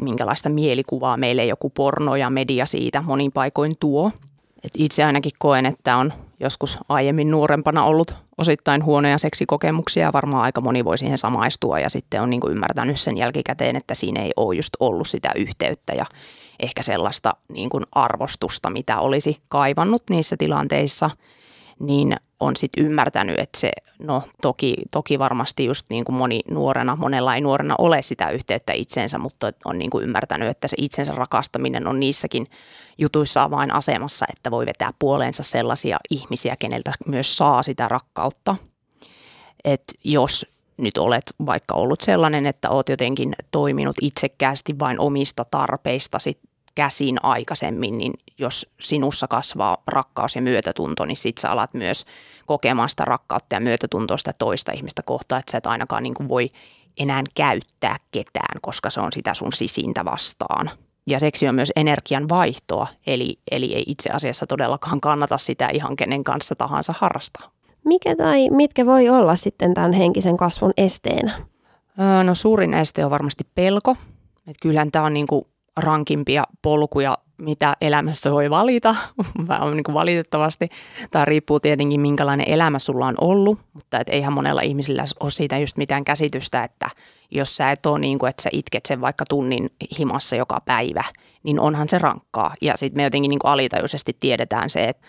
minkälaista 0.00 0.48
mielikuvaa 0.48 1.16
meille 1.16 1.44
joku 1.44 1.70
porno 1.70 2.16
ja 2.16 2.30
media 2.30 2.66
siitä 2.66 3.02
monin 3.02 3.32
paikoin 3.32 3.74
tuo– 3.80 4.10
et 4.64 4.70
itse 4.78 5.04
ainakin 5.04 5.32
koen, 5.38 5.66
että 5.66 5.96
on 5.96 6.12
joskus 6.40 6.78
aiemmin 6.88 7.30
nuorempana 7.30 7.84
ollut 7.84 8.14
osittain 8.38 8.84
huonoja 8.84 9.18
seksikokemuksia. 9.18 10.12
Varmaan 10.12 10.44
aika 10.44 10.60
moni 10.60 10.84
voi 10.84 10.98
siihen 10.98 11.18
samaistua 11.18 11.78
ja 11.78 11.90
sitten 11.90 12.22
on 12.22 12.30
niin 12.30 12.40
kuin 12.40 12.52
ymmärtänyt 12.52 13.00
sen 13.00 13.16
jälkikäteen, 13.16 13.76
että 13.76 13.94
siinä 13.94 14.22
ei 14.22 14.32
ole 14.36 14.56
just 14.56 14.76
ollut 14.80 15.08
sitä 15.08 15.32
yhteyttä 15.36 15.92
ja 15.92 16.06
ehkä 16.60 16.82
sellaista 16.82 17.32
niin 17.48 17.70
kuin 17.70 17.84
arvostusta, 17.92 18.70
mitä 18.70 19.00
olisi 19.00 19.38
kaivannut 19.48 20.02
niissä 20.10 20.36
tilanteissa– 20.36 21.10
niin 21.80 22.16
on 22.44 22.56
sitten 22.56 22.84
ymmärtänyt, 22.84 23.38
että 23.38 23.60
se, 23.60 23.72
no 23.98 24.22
toki, 24.42 24.76
toki 24.90 25.18
varmasti 25.18 25.64
just 25.64 25.86
niin 25.90 26.04
kuin 26.04 26.16
moni 26.16 26.40
nuorena, 26.50 26.96
monella 26.96 27.34
ei 27.34 27.40
nuorena 27.40 27.74
ole 27.78 28.02
sitä 28.02 28.30
yhteyttä 28.30 28.72
itseensä, 28.72 29.18
mutta 29.18 29.52
on 29.64 29.78
niin 29.78 29.90
kuin 29.90 30.04
ymmärtänyt, 30.04 30.48
että 30.48 30.68
se 30.68 30.76
itsensä 30.78 31.12
rakastaminen 31.12 31.86
on 31.86 32.00
niissäkin 32.00 32.46
jutuissa 32.98 33.42
avainasemassa, 33.42 34.26
että 34.36 34.50
voi 34.50 34.66
vetää 34.66 34.90
puoleensa 34.98 35.42
sellaisia 35.42 35.98
ihmisiä, 36.10 36.56
keneltä 36.56 36.92
myös 37.06 37.36
saa 37.36 37.62
sitä 37.62 37.88
rakkautta. 37.88 38.56
Että 39.64 39.92
jos 40.04 40.46
nyt 40.76 40.98
olet 40.98 41.24
vaikka 41.46 41.74
ollut 41.74 42.00
sellainen, 42.00 42.46
että 42.46 42.70
olet 42.70 42.88
jotenkin 42.88 43.36
toiminut 43.50 43.96
itsekkäästi 44.02 44.78
vain 44.78 45.00
omista 45.00 45.44
tarpeistasi 45.50 46.38
käsin 46.74 47.16
aikaisemmin, 47.22 47.98
niin 47.98 48.12
jos 48.38 48.72
sinussa 48.80 49.28
kasvaa 49.28 49.76
rakkaus 49.86 50.36
ja 50.36 50.42
myötätunto, 50.42 51.04
niin 51.04 51.16
sit 51.16 51.38
sä 51.38 51.50
alat 51.50 51.74
myös 51.74 52.04
kokemaan 52.46 52.88
sitä 52.88 53.04
rakkautta 53.04 53.56
ja 53.56 53.60
myötätuntoa 53.60 54.16
sitä 54.16 54.32
toista 54.32 54.72
ihmistä 54.72 55.02
kohtaan, 55.02 55.40
että 55.40 55.52
sä 55.52 55.58
et 55.58 55.66
ainakaan 55.66 56.02
niin 56.02 56.14
kuin 56.14 56.28
voi 56.28 56.48
enää 56.96 57.22
käyttää 57.34 57.96
ketään, 58.12 58.60
koska 58.62 58.90
se 58.90 59.00
on 59.00 59.12
sitä 59.12 59.34
sun 59.34 59.52
sisintä 59.52 60.04
vastaan. 60.04 60.70
Ja 61.06 61.20
seksi 61.20 61.48
on 61.48 61.54
myös 61.54 61.72
energian 61.76 62.28
vaihtoa, 62.28 62.86
eli, 63.06 63.38
eli 63.50 63.74
ei 63.74 63.84
itse 63.86 64.10
asiassa 64.10 64.46
todellakaan 64.46 65.00
kannata 65.00 65.38
sitä 65.38 65.68
ihan 65.68 65.96
kenen 65.96 66.24
kanssa 66.24 66.54
tahansa 66.54 66.94
harrastaa. 66.98 67.50
Mikä 67.84 68.16
tai 68.16 68.50
mitkä 68.50 68.86
voi 68.86 69.08
olla 69.08 69.36
sitten 69.36 69.74
tämän 69.74 69.92
henkisen 69.92 70.36
kasvun 70.36 70.72
esteenä? 70.76 71.32
No 72.24 72.34
suurin 72.34 72.74
este 72.74 73.04
on 73.04 73.10
varmasti 73.10 73.44
pelko. 73.54 73.96
Et 74.46 74.56
kyllähän 74.62 74.90
tämä 74.90 75.04
on 75.04 75.14
niin 75.14 75.26
kuin 75.26 75.46
rankimpia 75.76 76.44
polkuja, 76.62 77.18
mitä 77.38 77.76
elämässä 77.80 78.30
voi 78.30 78.50
valita, 78.50 78.96
vähän 79.48 79.70
niin 79.76 79.84
kuin 79.84 79.94
valitettavasti. 79.94 80.68
Tämä 81.10 81.24
riippuu 81.24 81.60
tietenkin, 81.60 82.00
minkälainen 82.00 82.48
elämä 82.48 82.78
sulla 82.78 83.06
on 83.06 83.14
ollut, 83.20 83.58
mutta 83.74 84.00
et 84.00 84.08
eihän 84.08 84.32
monella 84.32 84.60
ihmisillä 84.60 85.04
ole 85.20 85.30
siitä 85.30 85.58
just 85.58 85.76
mitään 85.76 86.04
käsitystä, 86.04 86.64
että 86.64 86.90
jos 87.30 87.56
sä 87.56 87.70
et 87.70 87.86
ole 87.86 87.98
niin 87.98 88.18
kuin, 88.18 88.30
että 88.30 88.42
sä 88.42 88.50
itket 88.52 88.86
sen 88.86 89.00
vaikka 89.00 89.24
tunnin 89.28 89.70
himassa 89.98 90.36
joka 90.36 90.58
päivä, 90.64 91.04
niin 91.42 91.60
onhan 91.60 91.88
se 91.88 91.98
rankkaa. 91.98 92.54
Ja 92.62 92.76
sitten 92.76 92.98
me 93.00 93.04
jotenkin 93.04 93.28
niin 93.28 93.38
kuin 93.38 93.50
alitajuisesti 93.50 94.16
tiedetään 94.20 94.70
se, 94.70 94.84
että, 94.84 95.06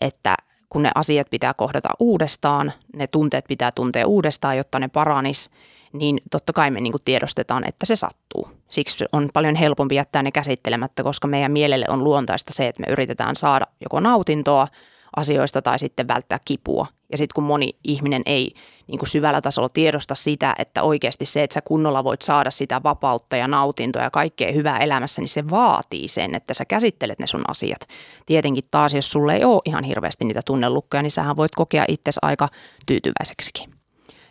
että 0.00 0.34
kun 0.70 0.82
ne 0.82 0.90
asiat 0.94 1.30
pitää 1.30 1.54
kohdata 1.54 1.88
uudestaan, 1.98 2.72
ne 2.96 3.06
tunteet 3.06 3.44
pitää 3.48 3.72
tuntea 3.74 4.06
uudestaan, 4.06 4.56
jotta 4.56 4.78
ne 4.78 4.88
paranis, 4.88 5.50
niin 5.92 6.20
totta 6.30 6.52
kai 6.52 6.70
me 6.70 6.80
niin 6.80 6.92
kuin 6.92 7.02
tiedostetaan, 7.04 7.68
että 7.68 7.86
se 7.86 7.96
sattuu. 7.96 8.50
Siksi 8.68 9.04
on 9.12 9.28
paljon 9.32 9.54
helpompi 9.54 9.94
jättää 9.94 10.22
ne 10.22 10.32
käsittelemättä, 10.32 11.02
koska 11.02 11.28
meidän 11.28 11.52
mielelle 11.52 11.86
on 11.88 12.04
luontaista 12.04 12.52
se, 12.52 12.68
että 12.68 12.82
me 12.86 12.92
yritetään 12.92 13.36
saada 13.36 13.66
joko 13.80 14.00
nautintoa 14.00 14.68
asioista 15.16 15.62
tai 15.62 15.78
sitten 15.78 16.08
välttää 16.08 16.38
kipua. 16.44 16.86
Ja 17.12 17.18
sitten 17.18 17.34
kun 17.34 17.44
moni 17.44 17.76
ihminen 17.84 18.22
ei 18.26 18.54
niin 18.86 18.98
kuin 18.98 19.08
syvällä 19.08 19.40
tasolla 19.40 19.68
tiedosta 19.68 20.14
sitä, 20.14 20.54
että 20.58 20.82
oikeasti 20.82 21.24
se, 21.24 21.42
että 21.42 21.54
sä 21.54 21.60
kunnolla 21.60 22.04
voit 22.04 22.22
saada 22.22 22.50
sitä 22.50 22.80
vapautta 22.82 23.36
ja 23.36 23.48
nautintoa 23.48 24.02
ja 24.02 24.10
kaikkea 24.10 24.52
hyvää 24.52 24.78
elämässä, 24.78 25.22
niin 25.22 25.28
se 25.28 25.50
vaatii 25.50 26.08
sen, 26.08 26.34
että 26.34 26.54
sä 26.54 26.64
käsittelet 26.64 27.18
ne 27.18 27.26
sun 27.26 27.44
asiat. 27.48 27.80
Tietenkin 28.26 28.64
taas, 28.70 28.94
jos 28.94 29.10
sulle 29.10 29.34
ei 29.34 29.44
ole 29.44 29.62
ihan 29.64 29.84
hirveästi 29.84 30.24
niitä 30.24 30.42
tunnelukkoja, 30.44 31.02
niin 31.02 31.10
sähän 31.10 31.36
voit 31.36 31.54
kokea 31.54 31.84
itsesi 31.88 32.18
aika 32.22 32.48
tyytyväiseksikin. 32.86 33.77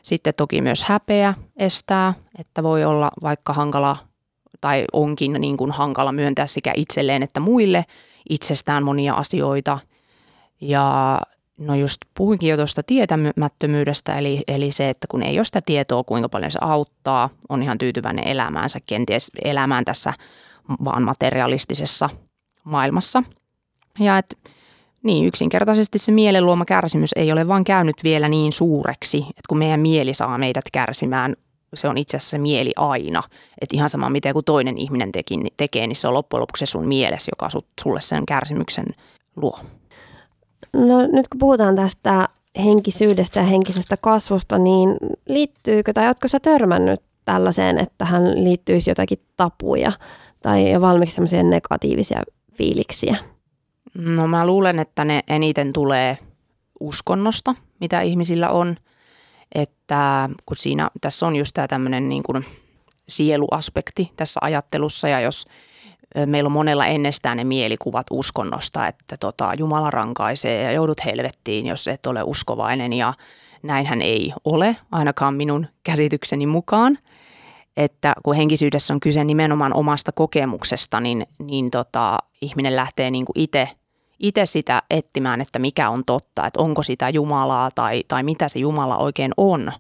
Sitten 0.07 0.33
toki 0.37 0.61
myös 0.61 0.83
häpeä 0.83 1.33
estää, 1.57 2.13
että 2.39 2.63
voi 2.63 2.85
olla 2.85 3.11
vaikka 3.21 3.53
hankala 3.53 3.97
tai 4.61 4.85
onkin 4.93 5.33
niin 5.33 5.57
kuin 5.57 5.71
hankala 5.71 6.11
myöntää 6.11 6.47
sekä 6.47 6.73
itselleen 6.75 7.23
että 7.23 7.39
muille 7.39 7.85
itsestään 8.29 8.83
monia 8.83 9.13
asioita. 9.13 9.79
Ja 10.61 11.19
no 11.57 11.75
just 11.75 11.97
puhuinkin 12.17 12.49
jo 12.49 12.57
tuosta 12.57 12.83
tietämättömyydestä, 12.83 14.17
eli, 14.17 14.43
eli 14.47 14.71
se, 14.71 14.89
että 14.89 15.07
kun 15.07 15.23
ei 15.23 15.39
ole 15.39 15.45
sitä 15.45 15.61
tietoa, 15.65 16.03
kuinka 16.03 16.29
paljon 16.29 16.51
se 16.51 16.59
auttaa, 16.61 17.29
on 17.49 17.63
ihan 17.63 17.77
tyytyväinen 17.77 18.27
elämäänsä, 18.27 18.79
kenties 18.85 19.31
elämään 19.43 19.85
tässä 19.85 20.13
vaan 20.83 21.03
materialistisessa 21.03 22.09
maailmassa. 22.63 23.23
Ja 23.99 24.17
että 24.17 24.35
niin, 25.03 25.25
yksinkertaisesti 25.25 25.97
se 25.97 26.11
mielen 26.11 26.45
luoma 26.45 26.65
kärsimys 26.65 27.09
ei 27.15 27.31
ole 27.31 27.47
vaan 27.47 27.63
käynyt 27.63 27.95
vielä 28.03 28.29
niin 28.29 28.51
suureksi, 28.51 29.17
että 29.17 29.41
kun 29.49 29.57
meidän 29.57 29.79
mieli 29.79 30.13
saa 30.13 30.37
meidät 30.37 30.65
kärsimään, 30.73 31.35
se 31.73 31.87
on 31.87 31.97
itse 31.97 32.17
asiassa 32.17 32.37
mieli 32.37 32.71
aina. 32.75 33.23
Että 33.61 33.75
ihan 33.75 33.89
sama 33.89 34.09
miten 34.09 34.33
kuin 34.33 34.45
toinen 34.45 34.77
ihminen 34.77 35.11
teki, 35.11 35.39
tekee, 35.57 35.87
niin 35.87 35.95
se 35.95 36.07
on 36.07 36.13
loppujen 36.13 36.41
lopuksi 36.41 36.65
sun 36.65 36.87
mielessä, 36.87 37.31
joka 37.31 37.49
sulle 37.83 38.01
sen 38.01 38.25
kärsimyksen 38.25 38.85
luo. 39.35 39.59
No 40.73 41.01
nyt 41.01 41.27
kun 41.27 41.39
puhutaan 41.39 41.75
tästä 41.75 42.29
henkisyydestä 42.63 43.39
ja 43.39 43.45
henkisestä 43.45 43.97
kasvusta, 43.97 44.57
niin 44.57 44.89
liittyykö 45.27 45.93
tai 45.93 46.05
oletko 46.05 46.27
sä 46.27 46.39
törmännyt 46.39 47.01
tällaiseen, 47.25 47.77
että 47.77 48.05
hän 48.05 48.43
liittyisi 48.43 48.89
jotakin 48.89 49.19
tapuja 49.37 49.91
tai 50.41 50.81
valmiiksi 50.81 51.15
sellaisia 51.15 51.43
negatiivisia 51.43 52.23
fiiliksiä? 52.53 53.15
No 53.97 54.27
mä 54.27 54.45
luulen, 54.45 54.79
että 54.79 55.05
ne 55.05 55.23
eniten 55.27 55.73
tulee 55.73 56.17
uskonnosta, 56.79 57.55
mitä 57.79 58.01
ihmisillä 58.01 58.49
on. 58.49 58.77
Että 59.55 60.29
kun 60.45 60.57
siinä, 60.57 60.89
tässä 61.01 61.27
on 61.27 61.35
just 61.35 61.53
tämä 61.53 61.67
tämmöinen 61.67 62.09
niin 62.09 62.23
kuin 62.23 62.45
sieluaspekti 63.09 64.11
tässä 64.17 64.39
ajattelussa 64.43 65.07
ja 65.07 65.19
jos 65.19 65.45
meillä 66.25 66.47
on 66.47 66.51
monella 66.51 66.85
ennestään 66.85 67.37
ne 67.37 67.43
mielikuvat 67.43 68.07
uskonnosta, 68.11 68.87
että 68.87 69.17
tota, 69.17 69.51
Jumala 69.57 69.91
rankaisee 69.91 70.63
ja 70.63 70.71
joudut 70.71 71.05
helvettiin, 71.05 71.67
jos 71.67 71.87
et 71.87 72.05
ole 72.05 72.23
uskovainen 72.23 72.93
ja 72.93 73.13
näinhän 73.63 74.01
ei 74.01 74.33
ole, 74.45 74.75
ainakaan 74.91 75.33
minun 75.33 75.67
käsitykseni 75.83 76.45
mukaan. 76.45 76.97
Että 77.77 78.15
kun 78.23 78.35
henkisyydessä 78.35 78.93
on 78.93 78.99
kyse 78.99 79.23
nimenomaan 79.23 79.73
omasta 79.73 80.11
kokemuksesta, 80.11 80.99
niin, 80.99 81.27
niin 81.39 81.71
tota, 81.71 82.17
ihminen 82.41 82.75
lähtee 82.75 83.11
niin 83.11 83.25
itse 83.35 83.69
itse 84.19 84.45
sitä 84.45 84.81
etsimään, 84.89 85.41
että 85.41 85.59
mikä 85.59 85.89
on 85.89 86.05
totta, 86.05 86.47
että 86.47 86.59
onko 86.59 86.83
sitä 86.83 87.09
Jumalaa 87.09 87.71
tai, 87.71 88.03
tai 88.07 88.24
mitä 88.24 88.47
se 88.47 88.59
Jumala 88.59 88.97
oikein 88.97 89.31
on. 89.38 89.71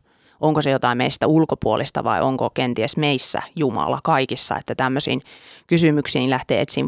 Onko 0.41 0.61
se 0.61 0.71
jotain 0.71 0.97
meistä 0.97 1.27
ulkopuolista 1.27 2.03
vai 2.03 2.21
onko 2.21 2.49
kenties 2.49 2.97
meissä 2.97 3.41
Jumala 3.55 3.99
kaikissa, 4.03 4.57
että 4.57 4.75
tämmöisiin 4.75 5.21
kysymyksiin 5.67 6.29
lähtee 6.29 6.61
etsiin 6.61 6.87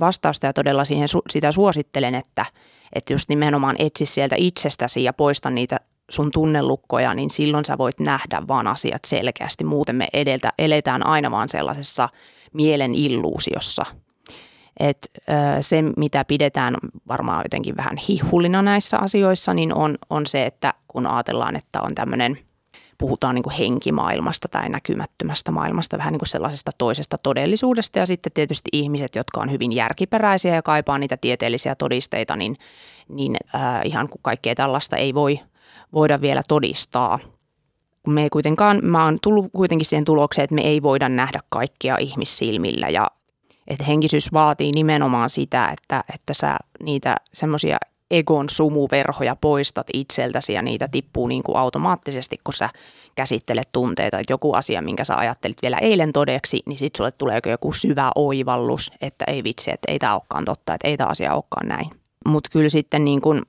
vastausta 0.00 0.46
ja 0.46 0.52
todella 0.52 0.84
siihen 0.84 1.08
sitä 1.30 1.52
suosittelen, 1.52 2.14
että, 2.14 2.46
että 2.92 3.12
just 3.12 3.28
nimenomaan 3.28 3.76
etsi 3.78 4.06
sieltä 4.06 4.36
itsestäsi 4.38 5.04
ja 5.04 5.12
poista 5.12 5.50
niitä 5.50 5.76
sun 6.10 6.30
tunnelukkoja, 6.32 7.14
niin 7.14 7.30
silloin 7.30 7.64
sä 7.64 7.78
voit 7.78 8.00
nähdä 8.00 8.42
vaan 8.48 8.66
asiat 8.66 9.04
selkeästi. 9.06 9.64
Muuten 9.64 9.96
me 9.96 10.08
edeltä, 10.12 10.52
eletään 10.58 11.06
aina 11.06 11.30
vaan 11.30 11.48
sellaisessa 11.48 12.08
mielen 12.52 12.94
illuusiossa– 12.94 13.84
että 14.80 15.08
se, 15.60 15.82
mitä 15.96 16.24
pidetään 16.24 16.76
varmaan 17.08 17.44
jotenkin 17.44 17.76
vähän 17.76 17.96
hihulina 17.96 18.62
näissä 18.62 18.98
asioissa, 18.98 19.54
niin 19.54 19.74
on, 19.74 19.98
on 20.10 20.26
se, 20.26 20.46
että 20.46 20.74
kun 20.88 21.06
ajatellaan, 21.06 21.56
että 21.56 21.82
on 21.82 21.94
tämmöinen 21.94 22.38
puhutaan 23.00 23.34
niin 23.34 23.42
kuin 23.42 23.56
henkimaailmasta 23.56 24.48
tai 24.48 24.68
näkymättömästä 24.68 25.50
maailmasta, 25.50 25.98
vähän 25.98 26.12
niin 26.12 26.18
kuin 26.18 26.28
sellaisesta 26.28 26.70
toisesta 26.78 27.18
todellisuudesta. 27.22 27.98
Ja 27.98 28.06
sitten 28.06 28.32
tietysti 28.32 28.68
ihmiset, 28.72 29.16
jotka 29.16 29.40
on 29.40 29.50
hyvin 29.50 29.72
järkiperäisiä 29.72 30.54
ja 30.54 30.62
kaipaa 30.62 30.98
niitä 30.98 31.16
tieteellisiä 31.16 31.74
todisteita, 31.74 32.36
niin, 32.36 32.56
niin 33.08 33.36
äh, 33.54 33.80
ihan 33.84 34.08
kuin 34.08 34.20
kaikkea 34.22 34.54
tällaista 34.54 34.96
ei 34.96 35.14
voi 35.14 35.40
voida 35.92 36.20
vielä 36.20 36.42
todistaa. 36.48 37.18
Me 38.06 38.22
ei 38.22 38.30
kuitenkaan, 38.30 38.80
mä 38.82 39.04
oon 39.04 39.18
tullut 39.22 39.46
kuitenkin 39.52 39.86
siihen 39.86 40.04
tulokseen, 40.04 40.44
että 40.44 40.54
me 40.54 40.62
ei 40.62 40.82
voida 40.82 41.08
nähdä 41.08 41.40
kaikkia 41.48 41.96
ihmissilmillä 41.98 42.88
ja 42.88 43.10
että 43.66 43.84
henkisyys 43.84 44.32
vaatii 44.32 44.72
nimenomaan 44.72 45.30
sitä, 45.30 45.68
että, 45.68 46.04
että 46.14 46.34
sä 46.34 46.56
niitä 46.82 47.16
semmoisia 47.32 47.76
egon 48.10 48.48
sumuverhoja 48.50 49.36
poistat 49.36 49.86
itseltäsi 49.92 50.52
ja 50.52 50.62
niitä 50.62 50.88
tippuu 50.88 51.26
niin 51.26 51.42
kuin 51.42 51.56
automaattisesti, 51.56 52.36
kun 52.44 52.54
sä 52.54 52.70
käsittelet 53.14 53.68
tunteita. 53.72 54.18
Että 54.18 54.32
joku 54.32 54.52
asia, 54.52 54.82
minkä 54.82 55.04
sä 55.04 55.16
ajattelit 55.16 55.62
vielä 55.62 55.78
eilen 55.78 56.12
todeksi, 56.12 56.62
niin 56.66 56.78
sitten 56.78 56.98
sulle 56.98 57.10
tulee 57.10 57.40
joku 57.46 57.72
syvä 57.72 58.12
oivallus, 58.14 58.92
että 59.00 59.24
ei 59.28 59.44
vitsi, 59.44 59.70
että 59.70 59.92
ei 59.92 59.98
tämä 59.98 60.14
olekaan 60.14 60.44
totta, 60.44 60.74
että 60.74 60.88
ei 60.88 60.96
tämä 60.96 61.10
asia 61.10 61.34
olekaan 61.34 61.68
näin. 61.68 61.90
Mutta 62.26 62.50
kyllä 62.52 62.68
sitten 62.68 63.04
niin 63.04 63.20
kuin 63.20 63.42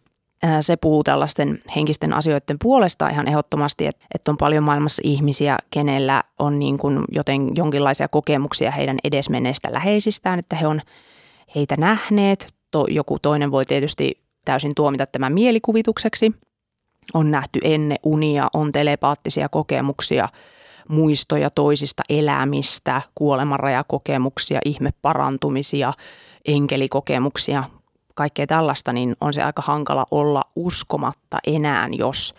se 0.62 0.76
puhuu 0.76 1.04
tällaisten 1.04 1.60
henkisten 1.76 2.14
asioiden 2.14 2.58
puolesta 2.62 3.10
ihan 3.10 3.28
ehdottomasti, 3.28 3.88
että, 3.88 4.06
että 4.16 4.32
on 4.32 4.38
paljon 4.38 4.64
maailmassa 4.64 5.02
ihmisiä, 5.06 5.58
kenellä 5.70 6.24
on 6.40 6.60
niin 6.60 6.78
kuin 6.78 7.04
joten 7.12 7.52
jonkinlaisia 7.56 8.08
kokemuksia 8.08 8.72
heidän 8.72 8.98
edesmenneistä 9.04 9.74
läheisistään, 9.74 10.40
että 10.40 10.56
he 10.56 10.68
on 10.68 10.82
heitä 11.56 11.78
nähneet. 11.78 12.54
To, 12.72 12.86
joku 12.90 13.20
toinen 13.20 13.52
voi 13.52 13.66
tietysti 13.66 14.18
täysin 14.46 14.76
tuomita 14.76 15.06
tämän 15.06 15.34
mielikuvitukseksi. 15.34 16.32
On 17.14 17.32
nähty 17.32 17.60
ennen 17.64 17.98
unia, 18.04 18.48
on 18.54 18.72
telepaattisia 18.72 19.50
kokemuksia, 19.50 20.30
muistoja 20.90 21.50
toisista 21.50 22.04
elämistä, 22.10 23.02
kuolemanrajakokemuksia, 23.16 24.60
ihmeparantumisia, 24.66 25.94
enkelikokemuksia, 26.46 27.64
kaikkea 28.16 28.48
tällaista, 28.48 28.94
niin 28.94 29.16
on 29.22 29.34
se 29.34 29.44
aika 29.44 29.62
hankala 29.66 30.06
olla 30.12 30.42
uskomatta 30.56 31.38
enää, 31.48 31.88
jos 31.92 32.34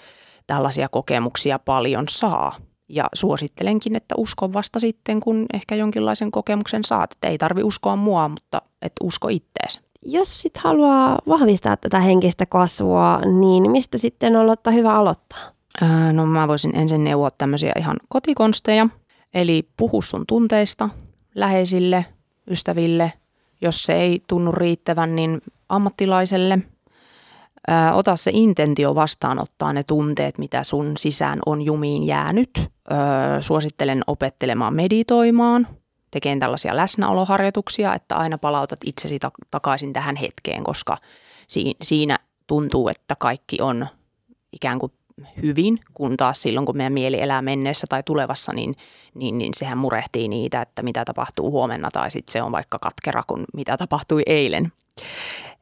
tällaisia 0.47 0.89
kokemuksia 0.89 1.59
paljon 1.59 2.05
saa. 2.09 2.57
Ja 2.89 3.05
suosittelenkin, 3.15 3.97
että 3.97 4.15
usko 4.19 4.53
vasta 4.53 4.81
sitten, 4.81 5.21
kun 5.21 5.47
ehkä 5.55 5.75
jonkinlaisen 5.75 6.31
kokemuksen 6.31 6.85
saat. 6.85 7.13
Että 7.13 7.29
ei 7.29 7.39
tarvi 7.39 7.63
uskoa 7.63 7.97
mua, 7.97 8.29
mutta 8.29 8.63
et 8.83 8.93
usko 9.03 9.29
ittees. 9.29 9.81
Jos 10.07 10.43
sit 10.43 10.59
haluaa 10.59 11.19
vahvistaa 11.29 11.77
tätä 11.77 12.01
henkistä 12.01 12.47
kasvua, 12.47 13.21
niin 13.41 13.71
mistä 13.71 13.99
sitten 13.99 14.37
on 14.37 14.51
ottaa 14.51 14.73
hyvä 14.73 14.95
aloittaa? 14.95 15.39
Öö, 15.83 16.13
no 16.13 16.27
mä 16.27 16.49
voisin 16.49 16.77
ensin 16.77 17.05
neuvoa 17.05 17.31
tämmöisiä 17.31 17.73
ihan 17.79 17.97
kotikonsteja. 18.09 18.89
Eli 19.35 19.69
puhu 19.77 20.03
sun 20.03 20.25
tunteista 20.27 20.89
läheisille, 21.35 22.05
ystäville. 22.51 23.13
Jos 23.61 23.85
se 23.85 23.93
ei 23.93 24.23
tunnu 24.29 24.53
riittävän, 24.53 25.17
niin 25.17 25.43
ammattilaiselle. 25.75 26.59
Ö, 27.71 27.95
ota 27.95 28.17
se 28.17 28.31
intentio 28.35 28.95
vastaanottaa 28.95 29.73
ne 29.73 29.83
tunteet, 29.83 30.39
mitä 30.39 30.65
sun 30.65 30.97
sisään 30.97 31.39
on 31.47 31.63
jumiin 31.63 32.05
jäänyt. 32.05 32.51
Ö, 32.59 32.65
suosittelen 33.41 34.03
opettelemaan 34.07 34.75
meditoimaan, 34.75 35.69
tekemään 36.11 36.39
tällaisia 36.39 36.77
läsnäoloharjoituksia, 36.77 37.95
että 37.95 38.17
aina 38.17 38.39
palautat 38.39 38.79
itsesi 38.85 39.19
takaisin 39.51 39.93
tähän 39.93 40.17
hetkeen, 40.17 40.65
koska 40.65 40.97
siinä 41.83 42.19
tuntuu, 42.47 42.89
että 42.89 43.17
kaikki 43.19 43.57
on 43.61 43.87
ikään 44.53 44.79
kuin 44.79 44.93
hyvin, 45.43 45.81
kun 45.95 46.17
taas 46.17 46.43
silloin, 46.43 46.67
kun 46.67 46.77
meidän 46.77 46.93
mieli 46.93 47.21
elää 47.21 47.43
menneessä 47.43 47.87
tai 47.91 48.03
tulevassa, 48.03 48.53
niin, 48.53 48.75
niin, 49.15 49.39
niin 49.39 49.53
sehän 49.57 49.79
murehtii 49.79 50.29
niitä, 50.29 50.63
että 50.63 50.83
mitä 50.83 51.05
tapahtuu 51.05 51.51
huomenna 51.51 51.89
tai 51.93 52.11
sitten 52.11 52.33
se 52.33 52.43
on 52.43 52.53
vaikka 52.53 52.79
katkera 52.79 53.23
kuin 53.27 53.45
mitä 53.55 53.77
tapahtui 53.77 54.23
eilen. 54.27 54.73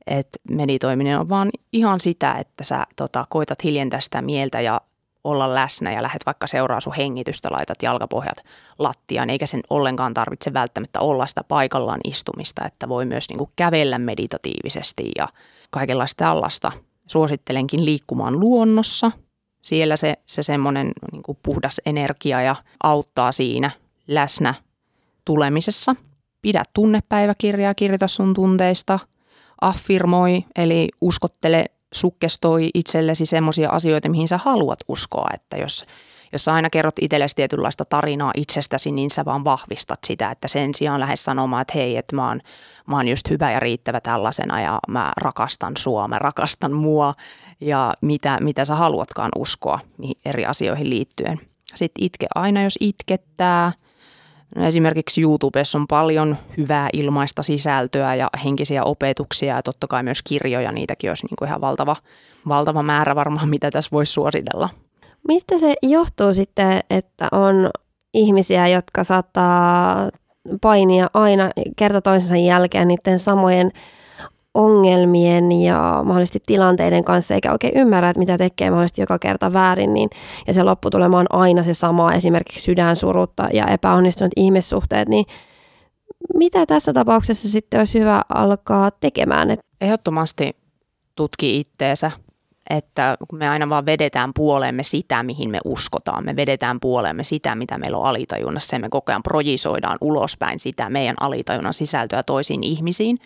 Et 0.07 0.29
meditoiminen 0.51 1.19
on 1.19 1.29
vaan 1.29 1.51
ihan 1.73 2.01
sitä, 2.01 2.33
että 2.33 2.65
sä 2.65 2.87
tota, 2.97 3.27
koitat 3.29 3.65
hiljentää 3.65 4.01
sitä 4.01 4.23
mieltä 4.23 4.61
ja 4.61 4.81
olla 5.25 5.55
läsnä 5.55 5.93
ja 5.93 6.03
lähdet 6.03 6.27
vaikka 6.27 6.47
seuraa 6.47 6.81
sun 6.81 6.95
hengitystä, 6.95 7.49
laitat 7.53 7.83
jalkapohjat 7.83 8.45
lattiaan, 8.79 9.31
eikä 9.31 9.47
sen 9.47 9.61
ollenkaan 9.71 10.15
tarvitse 10.15 10.53
välttämättä 10.53 11.01
olla 11.01 11.27
sitä 11.27 11.45
paikallaan 11.45 12.01
istumista, 12.05 12.67
että 12.67 12.89
voi 12.89 13.05
myös 13.05 13.29
niin 13.29 13.39
kuin 13.39 13.51
kävellä 13.57 13.99
meditatiivisesti 13.99 15.11
ja 15.19 15.29
kaikenlaista 15.71 16.25
tällaista. 16.25 16.73
Suosittelenkin 17.07 17.85
liikkumaan 17.85 18.41
luonnossa. 18.41 19.11
Siellä 19.63 19.97
se, 19.97 20.15
se 20.27 20.43
semmoinen 20.43 20.93
niin 21.13 21.39
puhdas 21.43 21.81
energia 21.87 22.43
ja 22.43 22.57
auttaa 22.83 23.33
siinä 23.33 23.71
läsnä 24.09 24.55
tulemisessa. 25.25 25.97
Pidä 26.43 26.63
tunnepäiväkirjaa, 26.75 27.75
kirjoita 27.75 28.09
sun 28.09 28.35
tunteista– 28.35 28.99
affirmoi, 29.61 30.45
eli 30.57 30.89
uskottele, 31.01 31.65
sukkestoi 31.93 32.71
itsellesi 32.75 33.27
semmoisia 33.27 33.71
asioita, 33.71 34.09
mihin 34.09 34.29
sä 34.29 34.39
haluat 34.39 34.79
uskoa, 34.89 35.27
että 35.35 35.57
jos 35.57 35.87
jos 36.33 36.45
sä 36.45 36.55
aina 36.55 36.71
kerrot 36.71 36.95
itsellesi 37.01 37.37
tietynlaista 37.37 37.85
tarinaa 37.85 38.33
itsestäsi, 38.37 38.93
niin 38.93 39.11
sä 39.11 39.25
vaan 39.25 39.45
vahvistat 39.45 39.99
sitä, 40.07 40.31
että 40.31 40.49
sen 40.49 40.75
sijaan 40.75 41.01
lähes 41.01 41.25
sanomaan, 41.25 41.63
että 41.63 41.73
hei, 41.75 41.97
että 41.97 42.17
mä 42.17 42.29
oon, 42.29 42.41
mä 42.87 42.97
oon 42.97 43.09
just 43.09 43.31
hyvä 43.31 43.53
ja 43.53 43.61
riittävä 43.61 44.01
tällaisena 44.01 44.61
ja 44.61 44.81
mä 44.89 45.13
rakastan 45.17 45.73
sua, 45.79 46.09
mä 46.09 46.19
rakastan 46.19 46.73
mua 46.73 47.15
ja 47.61 47.95
mitä, 48.01 48.39
mitä 48.41 48.65
sä 48.65 48.75
haluatkaan 48.75 49.31
uskoa 49.37 49.79
eri 50.25 50.47
asioihin 50.47 50.91
liittyen. 50.91 51.41
Sitten 51.75 52.05
itke 52.05 52.27
aina, 52.35 52.63
jos 52.63 52.77
itkettää– 52.81 53.73
No 54.57 54.67
esimerkiksi 54.67 55.23
YouTubessa 55.23 55.79
on 55.79 55.87
paljon 55.87 56.37
hyvää 56.59 56.89
ilmaista 56.93 57.43
sisältöä 57.43 58.15
ja 58.15 58.31
henkisiä 58.45 58.85
opetuksia 58.85 59.55
ja 59.55 59.63
totta 59.63 59.87
kai 59.87 60.03
myös 60.03 60.23
kirjoja, 60.23 60.73
niitäkin 60.73 61.11
olisi 61.11 61.27
niin 61.27 61.37
kuin 61.39 61.49
ihan 61.49 61.61
valtava, 61.61 61.97
valtava 62.49 62.83
määrä 62.83 63.15
varmaan, 63.15 63.49
mitä 63.49 63.71
tässä 63.71 63.89
voisi 63.93 64.13
suositella. 64.13 64.69
Mistä 65.29 65.59
se 65.59 65.75
johtuu 65.83 66.35
sitten, 66.35 66.81
että 66.91 67.29
on 67.33 67.71
ihmisiä, 68.15 68.69
jotka 68.69 69.05
saattaa 69.05 70.09
painia 70.61 71.11
aina 71.15 71.51
kerta 71.77 72.01
toisensa 72.01 72.37
jälkeen 72.37 72.89
niiden 72.89 73.19
samojen 73.19 73.73
ongelmien 74.55 75.53
ja 75.53 76.03
mahdollisesti 76.05 76.39
tilanteiden 76.47 77.05
kanssa, 77.05 77.35
eikä 77.35 77.53
oikein 77.53 77.77
ymmärrä, 77.77 78.11
että 78.11 78.19
mitä 78.19 78.39
tekee 78.39 78.71
mahdollisesti 78.71 79.03
joka 79.03 79.19
kerta 79.19 79.53
väärin, 79.53 79.95
niin, 79.95 80.11
ja 80.47 80.55
se 80.55 80.63
lopputulema 80.63 81.19
on 81.19 81.27
aina 81.31 81.63
se 81.63 81.75
sama, 81.75 82.13
esimerkiksi 82.13 82.61
sydänsurutta 82.61 83.49
ja 83.53 83.67
epäonnistunut 83.67 84.33
ihmissuhteet, 84.37 85.09
niin 85.09 85.25
mitä 86.35 86.67
tässä 86.67 86.93
tapauksessa 86.93 87.49
sitten 87.49 87.81
olisi 87.81 88.01
hyvä 88.01 88.23
alkaa 88.29 88.91
tekemään? 88.91 89.57
Ehdottomasti 89.81 90.57
tutki 91.17 91.61
itteensä, 91.61 92.11
että 92.71 93.17
kun 93.29 93.39
me 93.39 93.49
aina 93.49 93.69
vaan 93.69 93.87
vedetään 93.87 94.33
puoleemme 94.35 94.83
sitä, 94.83 95.23
mihin 95.23 95.51
me 95.51 95.59
uskotaan, 95.65 96.25
me 96.25 96.37
vedetään 96.37 96.81
puoleemme 96.81 97.25
sitä, 97.25 97.55
mitä 97.55 97.79
meillä 97.79 97.99
on 97.99 98.05
alitajunnassa 98.05 98.77
ja 98.77 98.81
me 98.81 98.89
koko 98.89 99.13
ajan 99.13 99.23
projisoidaan 99.23 99.99
ulospäin 100.01 100.59
sitä 100.59 100.91
meidän 100.91 101.17
alitajunnan 101.21 101.75
sisältöä 101.75 102.23
toisiin 102.23 102.65
ihmisiin, 102.65 103.19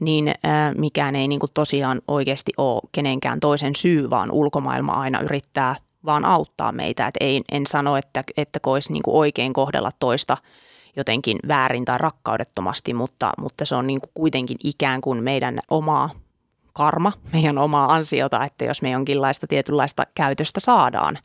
niin 0.00 0.28
äh, 0.28 0.74
mikään 0.78 1.16
ei 1.16 1.28
niin 1.28 1.40
kuin 1.40 1.50
tosiaan 1.54 2.02
oikeasti 2.08 2.52
ole 2.56 2.80
kenenkään 2.92 3.40
toisen 3.40 3.74
syy, 3.74 4.10
vaan 4.10 4.32
ulkomaailma 4.32 4.92
aina 4.92 5.20
yrittää 5.20 5.76
vaan 6.04 6.24
auttaa 6.24 6.72
meitä. 6.72 7.06
Et 7.06 7.14
ei, 7.20 7.42
en 7.52 7.66
sano, 7.66 7.96
että, 7.96 8.24
että 8.36 8.58
olisi 8.66 8.92
niin 8.92 9.02
kuin 9.02 9.16
oikein 9.16 9.52
kohdella 9.52 9.90
toista 9.98 10.36
jotenkin 10.96 11.38
väärin 11.48 11.84
tai 11.84 11.98
rakkaudettomasti, 11.98 12.94
mutta, 12.94 13.32
mutta 13.38 13.64
se 13.64 13.74
on 13.74 13.86
niin 13.86 14.00
kuin 14.00 14.10
kuitenkin 14.14 14.56
ikään 14.64 15.00
kuin 15.00 15.22
meidän 15.22 15.58
omaa 15.70 16.10
karma, 16.80 17.12
meidän 17.32 17.58
omaa 17.58 17.92
ansiota, 17.92 18.44
että 18.44 18.64
jos 18.64 18.82
me 18.82 18.90
jonkinlaista 18.90 19.46
tietynlaista 19.46 20.06
käytöstä 20.14 20.60
saadaan, 20.60 21.18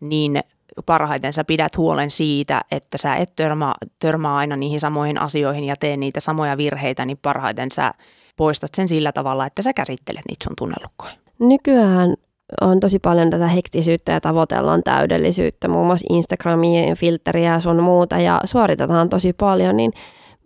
niin 0.00 0.40
parhaiten 0.86 1.32
sä 1.32 1.44
pidät 1.44 1.76
huolen 1.76 2.10
siitä, 2.10 2.60
että 2.70 2.98
sä 2.98 3.16
et 3.16 3.36
törmää, 3.36 3.74
törmää 3.98 4.36
aina 4.36 4.56
niihin 4.56 4.80
samoihin 4.80 5.20
asioihin 5.20 5.64
ja 5.64 5.76
tee 5.76 5.96
niitä 5.96 6.20
samoja 6.20 6.56
virheitä, 6.56 7.04
niin 7.04 7.18
parhaiten 7.22 7.70
sä 7.70 7.92
poistat 8.36 8.74
sen 8.74 8.88
sillä 8.88 9.12
tavalla, 9.12 9.46
että 9.46 9.62
sä 9.62 9.72
käsittelet 9.72 10.22
niitä 10.28 10.44
sun 10.44 10.56
tunnelukkoja. 10.58 11.12
Nykyään 11.38 12.14
on 12.60 12.80
tosi 12.80 12.98
paljon 12.98 13.30
tätä 13.30 13.48
hektisyyttä 13.48 14.12
ja 14.12 14.20
tavoitellaan 14.20 14.82
täydellisyyttä, 14.82 15.68
muun 15.68 15.86
muassa 15.86 16.06
Instagramia, 16.10 16.96
filteriä 16.96 17.52
ja 17.52 17.60
sun 17.60 17.82
muuta 17.82 18.18
ja 18.18 18.40
suoritetaan 18.44 19.08
tosi 19.08 19.32
paljon, 19.32 19.76
niin 19.76 19.92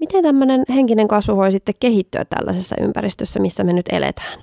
Miten 0.03 0.23
tämmöinen 0.23 0.65
henkinen 0.69 1.09
kasvu 1.09 1.37
voi 1.37 1.53
sitten 1.53 1.75
kehittyä 1.81 2.25
tällaisessa 2.25 2.77
ympäristössä, 2.81 3.41
missä 3.41 3.65
me 3.65 3.73
nyt 3.73 3.89
eletään? 3.93 4.43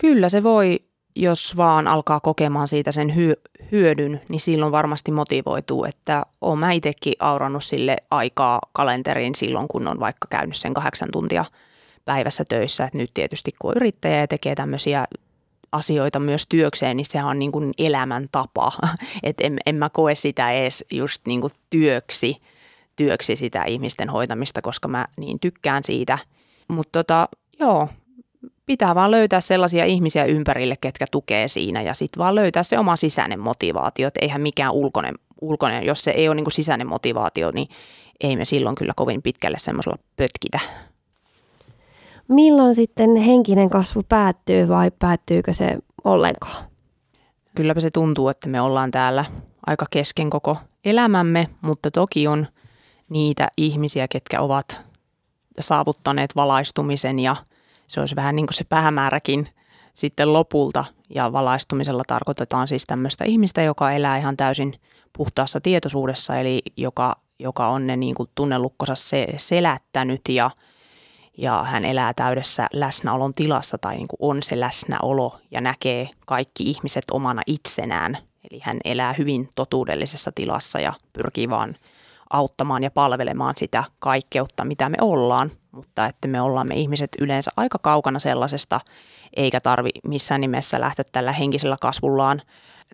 Kyllä 0.00 0.28
se 0.28 0.42
voi, 0.42 0.78
jos 1.16 1.56
vaan 1.56 1.88
alkaa 1.88 2.20
kokemaan 2.20 2.68
siitä 2.68 2.92
sen 2.92 3.10
hy- 3.10 3.66
hyödyn, 3.72 4.20
niin 4.28 4.40
silloin 4.40 4.72
varmasti 4.72 5.12
motivoituu, 5.12 5.84
että 5.84 6.22
olen 6.40 6.58
mä 6.58 6.72
itsekin 6.72 7.14
aurannut 7.18 7.64
sille 7.64 7.96
aikaa 8.10 8.60
kalenteriin 8.72 9.34
silloin, 9.34 9.68
kun 9.68 9.88
on 9.88 10.00
vaikka 10.00 10.28
käynyt 10.30 10.56
sen 10.56 10.74
kahdeksan 10.74 11.08
tuntia 11.12 11.44
päivässä 12.04 12.44
töissä. 12.48 12.84
Että 12.84 12.98
nyt 12.98 13.10
tietysti 13.14 13.52
kun 13.58 13.70
on 13.70 13.76
yrittäjä 13.76 14.20
ja 14.20 14.28
tekee 14.28 14.54
tämmöisiä 14.54 15.04
asioita 15.72 16.20
myös 16.20 16.46
työkseen, 16.46 16.96
niin 16.96 17.06
sehän 17.10 17.28
on 17.28 17.38
niin 17.38 17.52
kuin 17.52 17.72
elämäntapa. 17.78 18.72
Että 19.22 19.44
en, 19.44 19.58
en 19.66 19.74
mä 19.74 19.90
koe 19.90 20.14
sitä 20.14 20.52
edes 20.52 20.84
just 20.90 21.26
niin 21.26 21.40
kuin 21.40 21.52
työksi, 21.70 22.36
työksi 22.96 23.36
sitä 23.36 23.64
ihmisten 23.64 24.08
hoitamista, 24.10 24.62
koska 24.62 24.88
mä 24.88 25.06
niin 25.16 25.40
tykkään 25.40 25.84
siitä. 25.84 26.18
Mutta 26.68 26.98
tota, 26.98 27.28
joo, 27.60 27.88
pitää 28.66 28.94
vaan 28.94 29.10
löytää 29.10 29.40
sellaisia 29.40 29.84
ihmisiä 29.84 30.24
ympärille, 30.24 30.76
ketkä 30.80 31.06
tukee 31.10 31.48
siinä 31.48 31.82
ja 31.82 31.94
sitten 31.94 32.18
vaan 32.18 32.34
löytää 32.34 32.62
se 32.62 32.78
oma 32.78 32.96
sisäinen 32.96 33.40
motivaatio, 33.40 34.08
että 34.08 34.20
eihän 34.22 34.42
mikään 34.42 34.72
ulkoinen, 34.72 35.14
ulkoinen 35.40 35.86
jos 35.86 36.04
se 36.04 36.10
ei 36.10 36.28
ole 36.28 36.34
niin 36.34 36.44
kuin 36.44 36.52
sisäinen 36.52 36.86
motivaatio, 36.86 37.50
niin 37.50 37.68
ei 38.20 38.36
me 38.36 38.44
silloin 38.44 38.76
kyllä 38.76 38.92
kovin 38.96 39.22
pitkälle 39.22 39.58
semmoisella 39.60 39.98
pötkitä. 40.16 40.60
Milloin 42.28 42.74
sitten 42.74 43.16
henkinen 43.16 43.70
kasvu 43.70 44.02
päättyy 44.08 44.68
vai 44.68 44.90
päättyykö 44.98 45.52
se 45.52 45.78
ollenkaan? 46.04 46.64
Kylläpä 47.54 47.80
se 47.80 47.90
tuntuu, 47.90 48.28
että 48.28 48.48
me 48.48 48.60
ollaan 48.60 48.90
täällä 48.90 49.24
aika 49.66 49.86
kesken 49.90 50.30
koko 50.30 50.56
elämämme, 50.84 51.48
mutta 51.60 51.90
toki 51.90 52.26
on 52.26 52.46
niitä 53.08 53.48
ihmisiä, 53.56 54.08
ketkä 54.08 54.40
ovat 54.40 54.80
saavuttaneet 55.60 56.36
valaistumisen 56.36 57.18
ja 57.18 57.36
se 57.86 58.00
olisi 58.00 58.16
vähän 58.16 58.36
niin 58.36 58.46
kuin 58.46 58.54
se 58.54 58.64
päämääräkin 58.64 59.48
sitten 59.94 60.32
lopulta. 60.32 60.84
Ja 61.14 61.32
valaistumisella 61.32 62.02
tarkoitetaan 62.06 62.68
siis 62.68 62.86
tämmöistä 62.86 63.24
ihmistä, 63.24 63.62
joka 63.62 63.92
elää 63.92 64.18
ihan 64.18 64.36
täysin 64.36 64.74
puhtaassa 65.16 65.60
tietoisuudessa, 65.60 66.36
eli 66.36 66.62
joka, 66.76 67.16
joka 67.38 67.68
on 67.68 67.86
ne 67.86 67.96
niin 67.96 68.14
kuin 68.14 68.30
tunnelukkonsa 68.34 68.94
se, 68.94 69.26
selättänyt 69.36 70.20
ja– 70.28 70.50
ja 71.38 71.64
hän 71.64 71.84
elää 71.84 72.14
täydessä 72.14 72.66
läsnäolon 72.72 73.34
tilassa 73.34 73.78
tai 73.78 73.96
niin 73.96 74.08
kuin 74.08 74.18
on 74.20 74.42
se 74.42 74.60
läsnäolo 74.60 75.38
ja 75.50 75.60
näkee 75.60 76.08
kaikki 76.26 76.70
ihmiset 76.70 77.04
omana 77.12 77.42
itsenään. 77.46 78.18
Eli 78.50 78.60
hän 78.62 78.78
elää 78.84 79.12
hyvin 79.12 79.48
totuudellisessa 79.54 80.32
tilassa 80.34 80.80
ja 80.80 80.92
pyrkii 81.12 81.50
vaan 81.50 81.76
auttamaan 82.30 82.82
ja 82.82 82.90
palvelemaan 82.90 83.54
sitä 83.56 83.84
kaikkeutta, 83.98 84.64
mitä 84.64 84.88
me 84.88 84.96
ollaan, 85.00 85.50
mutta 85.72 86.06
että 86.06 86.28
me 86.28 86.40
ollaan 86.40 86.68
me 86.68 86.74
ihmiset 86.74 87.10
yleensä 87.20 87.50
aika 87.56 87.78
kaukana 87.82 88.18
sellaisesta, 88.18 88.80
eikä 89.36 89.60
tarvi 89.60 89.90
missään 90.08 90.40
nimessä 90.40 90.80
lähteä 90.80 91.04
tällä 91.12 91.32
henkisellä 91.32 91.76
kasvullaan 91.80 92.42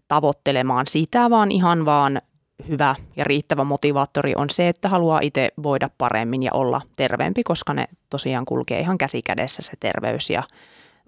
tavoittelemaan 0.08 0.86
sitä, 0.86 1.30
vaan 1.30 1.52
ihan 1.52 1.84
vaan 1.84 2.20
hyvä 2.68 2.94
ja 3.16 3.24
riittävä 3.24 3.64
motivaattori 3.64 4.32
on 4.36 4.50
se, 4.50 4.68
että 4.68 4.88
haluaa 4.88 5.20
itse 5.22 5.48
voida 5.62 5.90
paremmin 5.98 6.42
ja 6.42 6.50
olla 6.54 6.80
terveempi, 6.96 7.42
koska 7.44 7.74
ne 7.74 7.88
tosiaan 8.10 8.44
kulkee 8.44 8.80
ihan 8.80 8.98
käsi 8.98 9.22
kädessä 9.22 9.62
se 9.62 9.72
terveys 9.80 10.30
ja 10.30 10.42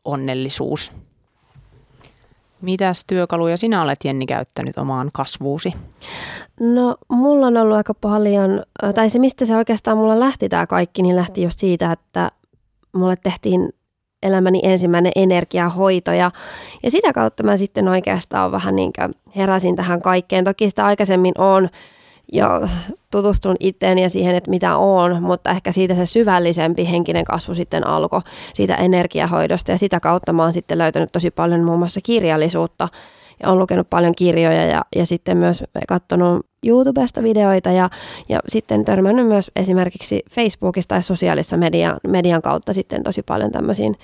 onnellisuus. 0.05 0.93
Mitäs 2.65 3.05
työkaluja 3.07 3.57
sinä 3.57 3.83
olet 3.83 3.99
Jenni 4.05 4.27
käyttänyt 4.27 4.79
omaan 4.79 5.11
kasvuusi? 5.13 5.73
No 6.61 6.97
mulla 7.09 7.47
on 7.47 7.57
ollut 7.57 7.77
aika 7.77 7.95
paljon, 7.95 8.63
tai 8.95 9.11
se 9.11 9.19
mistä 9.19 9.45
se 9.45 9.57
oikeastaan 9.57 9.99
mulla 9.99 10.21
lähti 10.21 10.49
tämä 10.49 10.67
kaikki, 10.67 11.03
niin 11.03 11.17
lähti 11.17 11.43
just 11.43 11.59
siitä, 11.59 11.93
että 11.93 12.31
mulle 12.93 13.17
tehtiin 13.17 13.73
elämäni 14.23 14.61
ensimmäinen 14.63 15.13
energiahoito 15.17 16.13
ja, 16.13 16.31
ja 16.83 16.91
sitä 16.91 17.13
kautta 17.13 17.43
mä 17.43 17.57
sitten 17.57 17.89
oikeastaan 17.89 18.53
vähän 18.53 18.77
niin 18.77 18.93
heräsin 19.37 19.77
tähän 19.77 20.03
kaikkeen. 20.03 20.45
Toki 20.45 20.71
sitä 20.71 20.87
aikaisemmin 20.87 21.35
on 21.39 21.69
jo 22.33 22.69
tutustun 23.11 23.57
itteen 23.61 23.99
ja 23.99 24.11
siihen, 24.11 24.37
että 24.37 24.51
mitä 24.51 24.77
on, 24.77 25.23
mutta 25.23 25.51
ehkä 25.51 25.73
siitä 25.73 25.95
se 25.95 26.07
syvällisempi 26.07 26.91
henkinen 26.91 27.25
kasvu 27.25 27.55
sitten 27.55 27.87
alkoi 27.87 28.21
siitä 28.55 28.75
energiahoidosta 28.75 29.71
ja 29.71 29.79
sitä 29.79 30.01
kautta 30.01 30.33
mä 30.33 30.43
oon 30.43 30.53
sitten 30.53 30.79
löytänyt 30.79 31.13
tosi 31.13 31.31
paljon 31.31 31.65
muun 31.65 31.79
muassa 31.79 32.01
kirjallisuutta 32.03 32.89
ja 33.43 33.51
on 33.51 33.59
lukenut 33.59 33.91
paljon 33.91 34.15
kirjoja 34.17 34.67
ja, 34.67 34.85
ja 34.97 35.07
sitten 35.07 35.37
myös 35.37 35.65
katsonut 35.89 36.47
YouTubesta 36.67 37.23
videoita 37.23 37.71
ja, 37.71 37.91
ja 38.29 38.41
sitten 38.49 38.85
törmännyt 38.85 39.27
myös 39.27 39.51
esimerkiksi 39.57 40.23
Facebookista 40.31 40.95
tai 40.95 41.03
sosiaalisessa 41.03 41.57
media, 41.57 41.97
median 42.09 42.43
kautta 42.43 42.73
sitten 42.73 43.03
tosi 43.03 43.23
paljon 43.23 43.53
tämmöisiin 43.53 43.97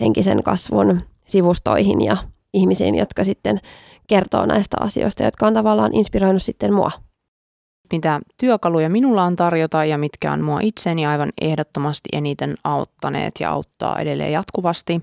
henkisen 0.00 0.42
kasvun 0.42 1.00
sivustoihin 1.26 2.00
ja 2.00 2.16
ihmisiin, 2.54 2.94
jotka 2.94 3.24
sitten 3.24 3.60
kertoo 4.06 4.46
näistä 4.46 4.76
asioista, 4.80 5.22
jotka 5.22 5.46
on 5.46 5.54
tavallaan 5.54 5.94
inspiroinut 5.94 6.42
sitten 6.42 6.74
mua. 6.74 6.90
Mitä 7.92 8.20
työkaluja 8.38 8.90
minulla 8.90 9.22
on 9.22 9.36
tarjota 9.36 9.84
ja 9.84 9.98
mitkä 9.98 10.32
on 10.32 10.42
mua 10.42 10.60
itseni 10.62 11.06
aivan 11.06 11.32
ehdottomasti 11.40 12.08
eniten 12.12 12.54
auttaneet 12.64 13.34
ja 13.40 13.50
auttaa 13.50 13.98
edelleen 13.98 14.32
jatkuvasti, 14.32 15.02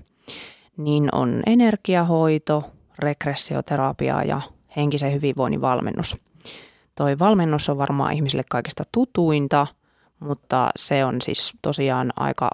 niin 0.76 1.08
on 1.12 1.42
energiahoito, 1.46 2.64
regressioterapia 2.98 4.22
ja 4.22 4.40
henkisen 4.76 5.12
hyvinvoinnin 5.12 5.60
valmennus. 5.60 6.16
Toi 6.94 7.18
valmennus 7.18 7.68
on 7.68 7.78
varmaan 7.78 8.12
ihmisille 8.12 8.42
kaikista 8.50 8.84
tutuinta, 8.92 9.66
mutta 10.20 10.70
se 10.76 11.04
on 11.04 11.22
siis 11.22 11.52
tosiaan 11.62 12.12
aika 12.16 12.50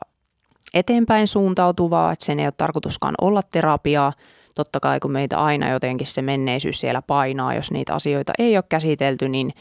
eteenpäin 0.74 1.28
suuntautuvaa, 1.28 2.12
että 2.12 2.24
sen 2.24 2.40
ei 2.40 2.46
ole 2.46 2.52
tarkoituskaan 2.56 3.14
olla 3.20 3.42
terapiaa. 3.42 4.12
Totta 4.54 4.80
kai 4.80 5.00
kun 5.00 5.12
meitä 5.12 5.38
aina 5.38 5.70
jotenkin 5.70 6.06
se 6.06 6.22
menneisyys 6.22 6.80
siellä 6.80 7.02
painaa, 7.02 7.54
jos 7.54 7.70
niitä 7.70 7.94
asioita 7.94 8.32
ei 8.38 8.56
ole 8.56 8.64
käsitelty, 8.68 9.28
niin, 9.28 9.52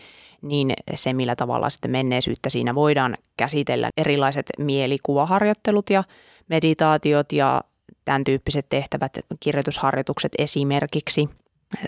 niin 0.46 0.74
se 0.96 1.14
millä 1.14 1.36
tavalla 1.36 1.70
sitten 1.70 1.92
menneisyyttä 1.92 2.50
siinä 2.50 2.76
voidaan 2.76 3.16
käsitellä. 3.38 3.90
Erilaiset 3.98 4.46
mielikuvaharjoittelut 4.58 5.90
ja 5.90 6.04
meditaatiot 6.48 7.32
ja 7.32 7.62
tämän 8.06 8.24
tyyppiset 8.24 8.66
tehtävät, 8.70 9.12
kirjoitusharjoitukset 9.40 10.32
esimerkiksi. 10.38 11.30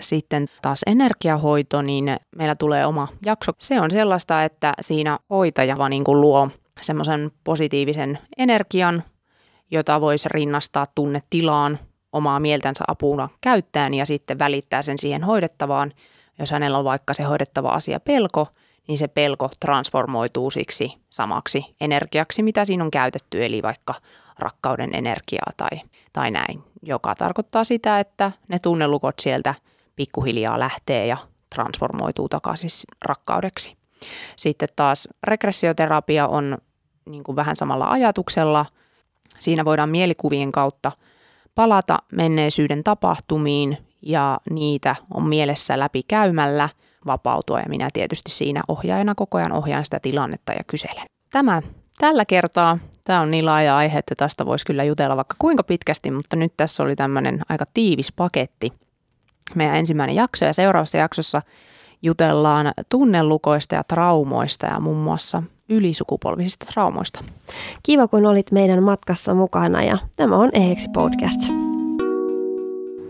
Sitten 0.00 0.46
taas 0.62 0.80
energiahoito, 0.86 1.82
niin 1.82 2.16
meillä 2.36 2.54
tulee 2.58 2.86
oma 2.86 3.08
jakso. 3.26 3.52
Se 3.58 3.80
on 3.80 3.90
sellaista, 3.90 4.44
että 4.44 4.72
siinä 4.80 5.18
hoitaja 5.30 5.78
vaan 5.78 5.90
niin 5.90 6.04
kuin 6.04 6.20
luo 6.20 6.48
semmoisen 6.80 7.30
positiivisen 7.44 8.18
energian, 8.38 9.02
jota 9.70 10.00
voisi 10.00 10.28
rinnastaa 10.28 10.86
tunnetilaan 10.94 11.78
omaa 12.12 12.40
mieltänsä 12.40 12.84
apuna 12.88 13.28
käyttäen 13.40 13.94
ja 13.94 14.06
sitten 14.06 14.38
välittää 14.38 14.82
sen 14.82 14.98
siihen 14.98 15.24
hoidettavaan. 15.24 15.92
Jos 16.38 16.50
hänellä 16.50 16.78
on 16.78 16.84
vaikka 16.84 17.14
se 17.14 17.22
hoidettava 17.22 17.68
asia 17.68 18.00
pelko, 18.00 18.46
niin 18.88 18.98
se 18.98 19.08
pelko 19.08 19.50
transformoituu 19.60 20.50
siksi 20.50 20.92
samaksi 21.10 21.64
energiaksi, 21.80 22.42
mitä 22.42 22.64
siinä 22.64 22.84
on 22.84 22.90
käytetty, 22.90 23.44
eli 23.44 23.62
vaikka 23.62 23.94
rakkauden 24.38 24.94
energiaa 24.94 25.52
tai, 25.56 25.80
tai 26.12 26.30
näin, 26.30 26.64
joka 26.82 27.14
tarkoittaa 27.14 27.64
sitä, 27.64 28.00
että 28.00 28.32
ne 28.48 28.58
tunnelukot 28.58 29.18
sieltä 29.18 29.54
pikkuhiljaa 29.96 30.58
lähtee 30.58 31.06
ja 31.06 31.16
transformoituu 31.54 32.28
takaisin 32.28 32.70
rakkaudeksi. 33.04 33.76
Sitten 34.36 34.68
taas 34.76 35.08
regressioterapia 35.22 36.28
on 36.28 36.58
niin 37.06 37.24
kuin 37.24 37.36
vähän 37.36 37.56
samalla 37.56 37.90
ajatuksella. 37.90 38.66
Siinä 39.38 39.64
voidaan 39.64 39.88
mielikuvien 39.88 40.52
kautta 40.52 40.92
palata 41.54 41.98
menneisyyden 42.12 42.84
tapahtumiin 42.84 43.87
ja 44.02 44.38
niitä 44.50 44.96
on 45.14 45.28
mielessä 45.28 45.78
läpi 45.78 46.02
käymällä 46.02 46.68
vapautua 47.06 47.60
ja 47.60 47.68
minä 47.68 47.88
tietysti 47.92 48.30
siinä 48.30 48.62
ohjaajana 48.68 49.14
koko 49.14 49.38
ajan 49.38 49.52
ohjaan 49.52 49.84
sitä 49.84 50.00
tilannetta 50.00 50.52
ja 50.52 50.64
kyselen. 50.66 51.06
Tämä 51.30 51.62
tällä 51.98 52.24
kertaa, 52.24 52.78
tämä 53.04 53.20
on 53.20 53.30
niin 53.30 53.46
laaja 53.46 53.76
aihe, 53.76 53.98
että 53.98 54.14
tästä 54.14 54.46
voisi 54.46 54.66
kyllä 54.66 54.84
jutella 54.84 55.16
vaikka 55.16 55.36
kuinka 55.38 55.62
pitkästi, 55.62 56.10
mutta 56.10 56.36
nyt 56.36 56.52
tässä 56.56 56.82
oli 56.82 56.96
tämmöinen 56.96 57.40
aika 57.48 57.64
tiivis 57.74 58.12
paketti. 58.12 58.72
Meidän 59.54 59.76
ensimmäinen 59.76 60.16
jakso 60.16 60.44
ja 60.44 60.52
seuraavassa 60.52 60.98
jaksossa 60.98 61.42
jutellaan 62.02 62.72
tunnelukoista 62.88 63.74
ja 63.74 63.84
traumoista 63.84 64.66
ja 64.66 64.80
muun 64.80 64.96
muassa 64.96 65.42
ylisukupolvisista 65.68 66.66
traumoista. 66.66 67.24
Kiva, 67.82 68.08
kun 68.08 68.26
olit 68.26 68.52
meidän 68.52 68.82
matkassa 68.82 69.34
mukana 69.34 69.82
ja 69.82 69.98
tämä 70.16 70.36
on 70.36 70.50
Ehjäksi 70.52 70.88
podcast. 70.94 71.40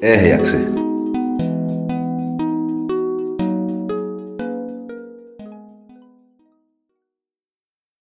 Ehjäksi. 0.03 0.88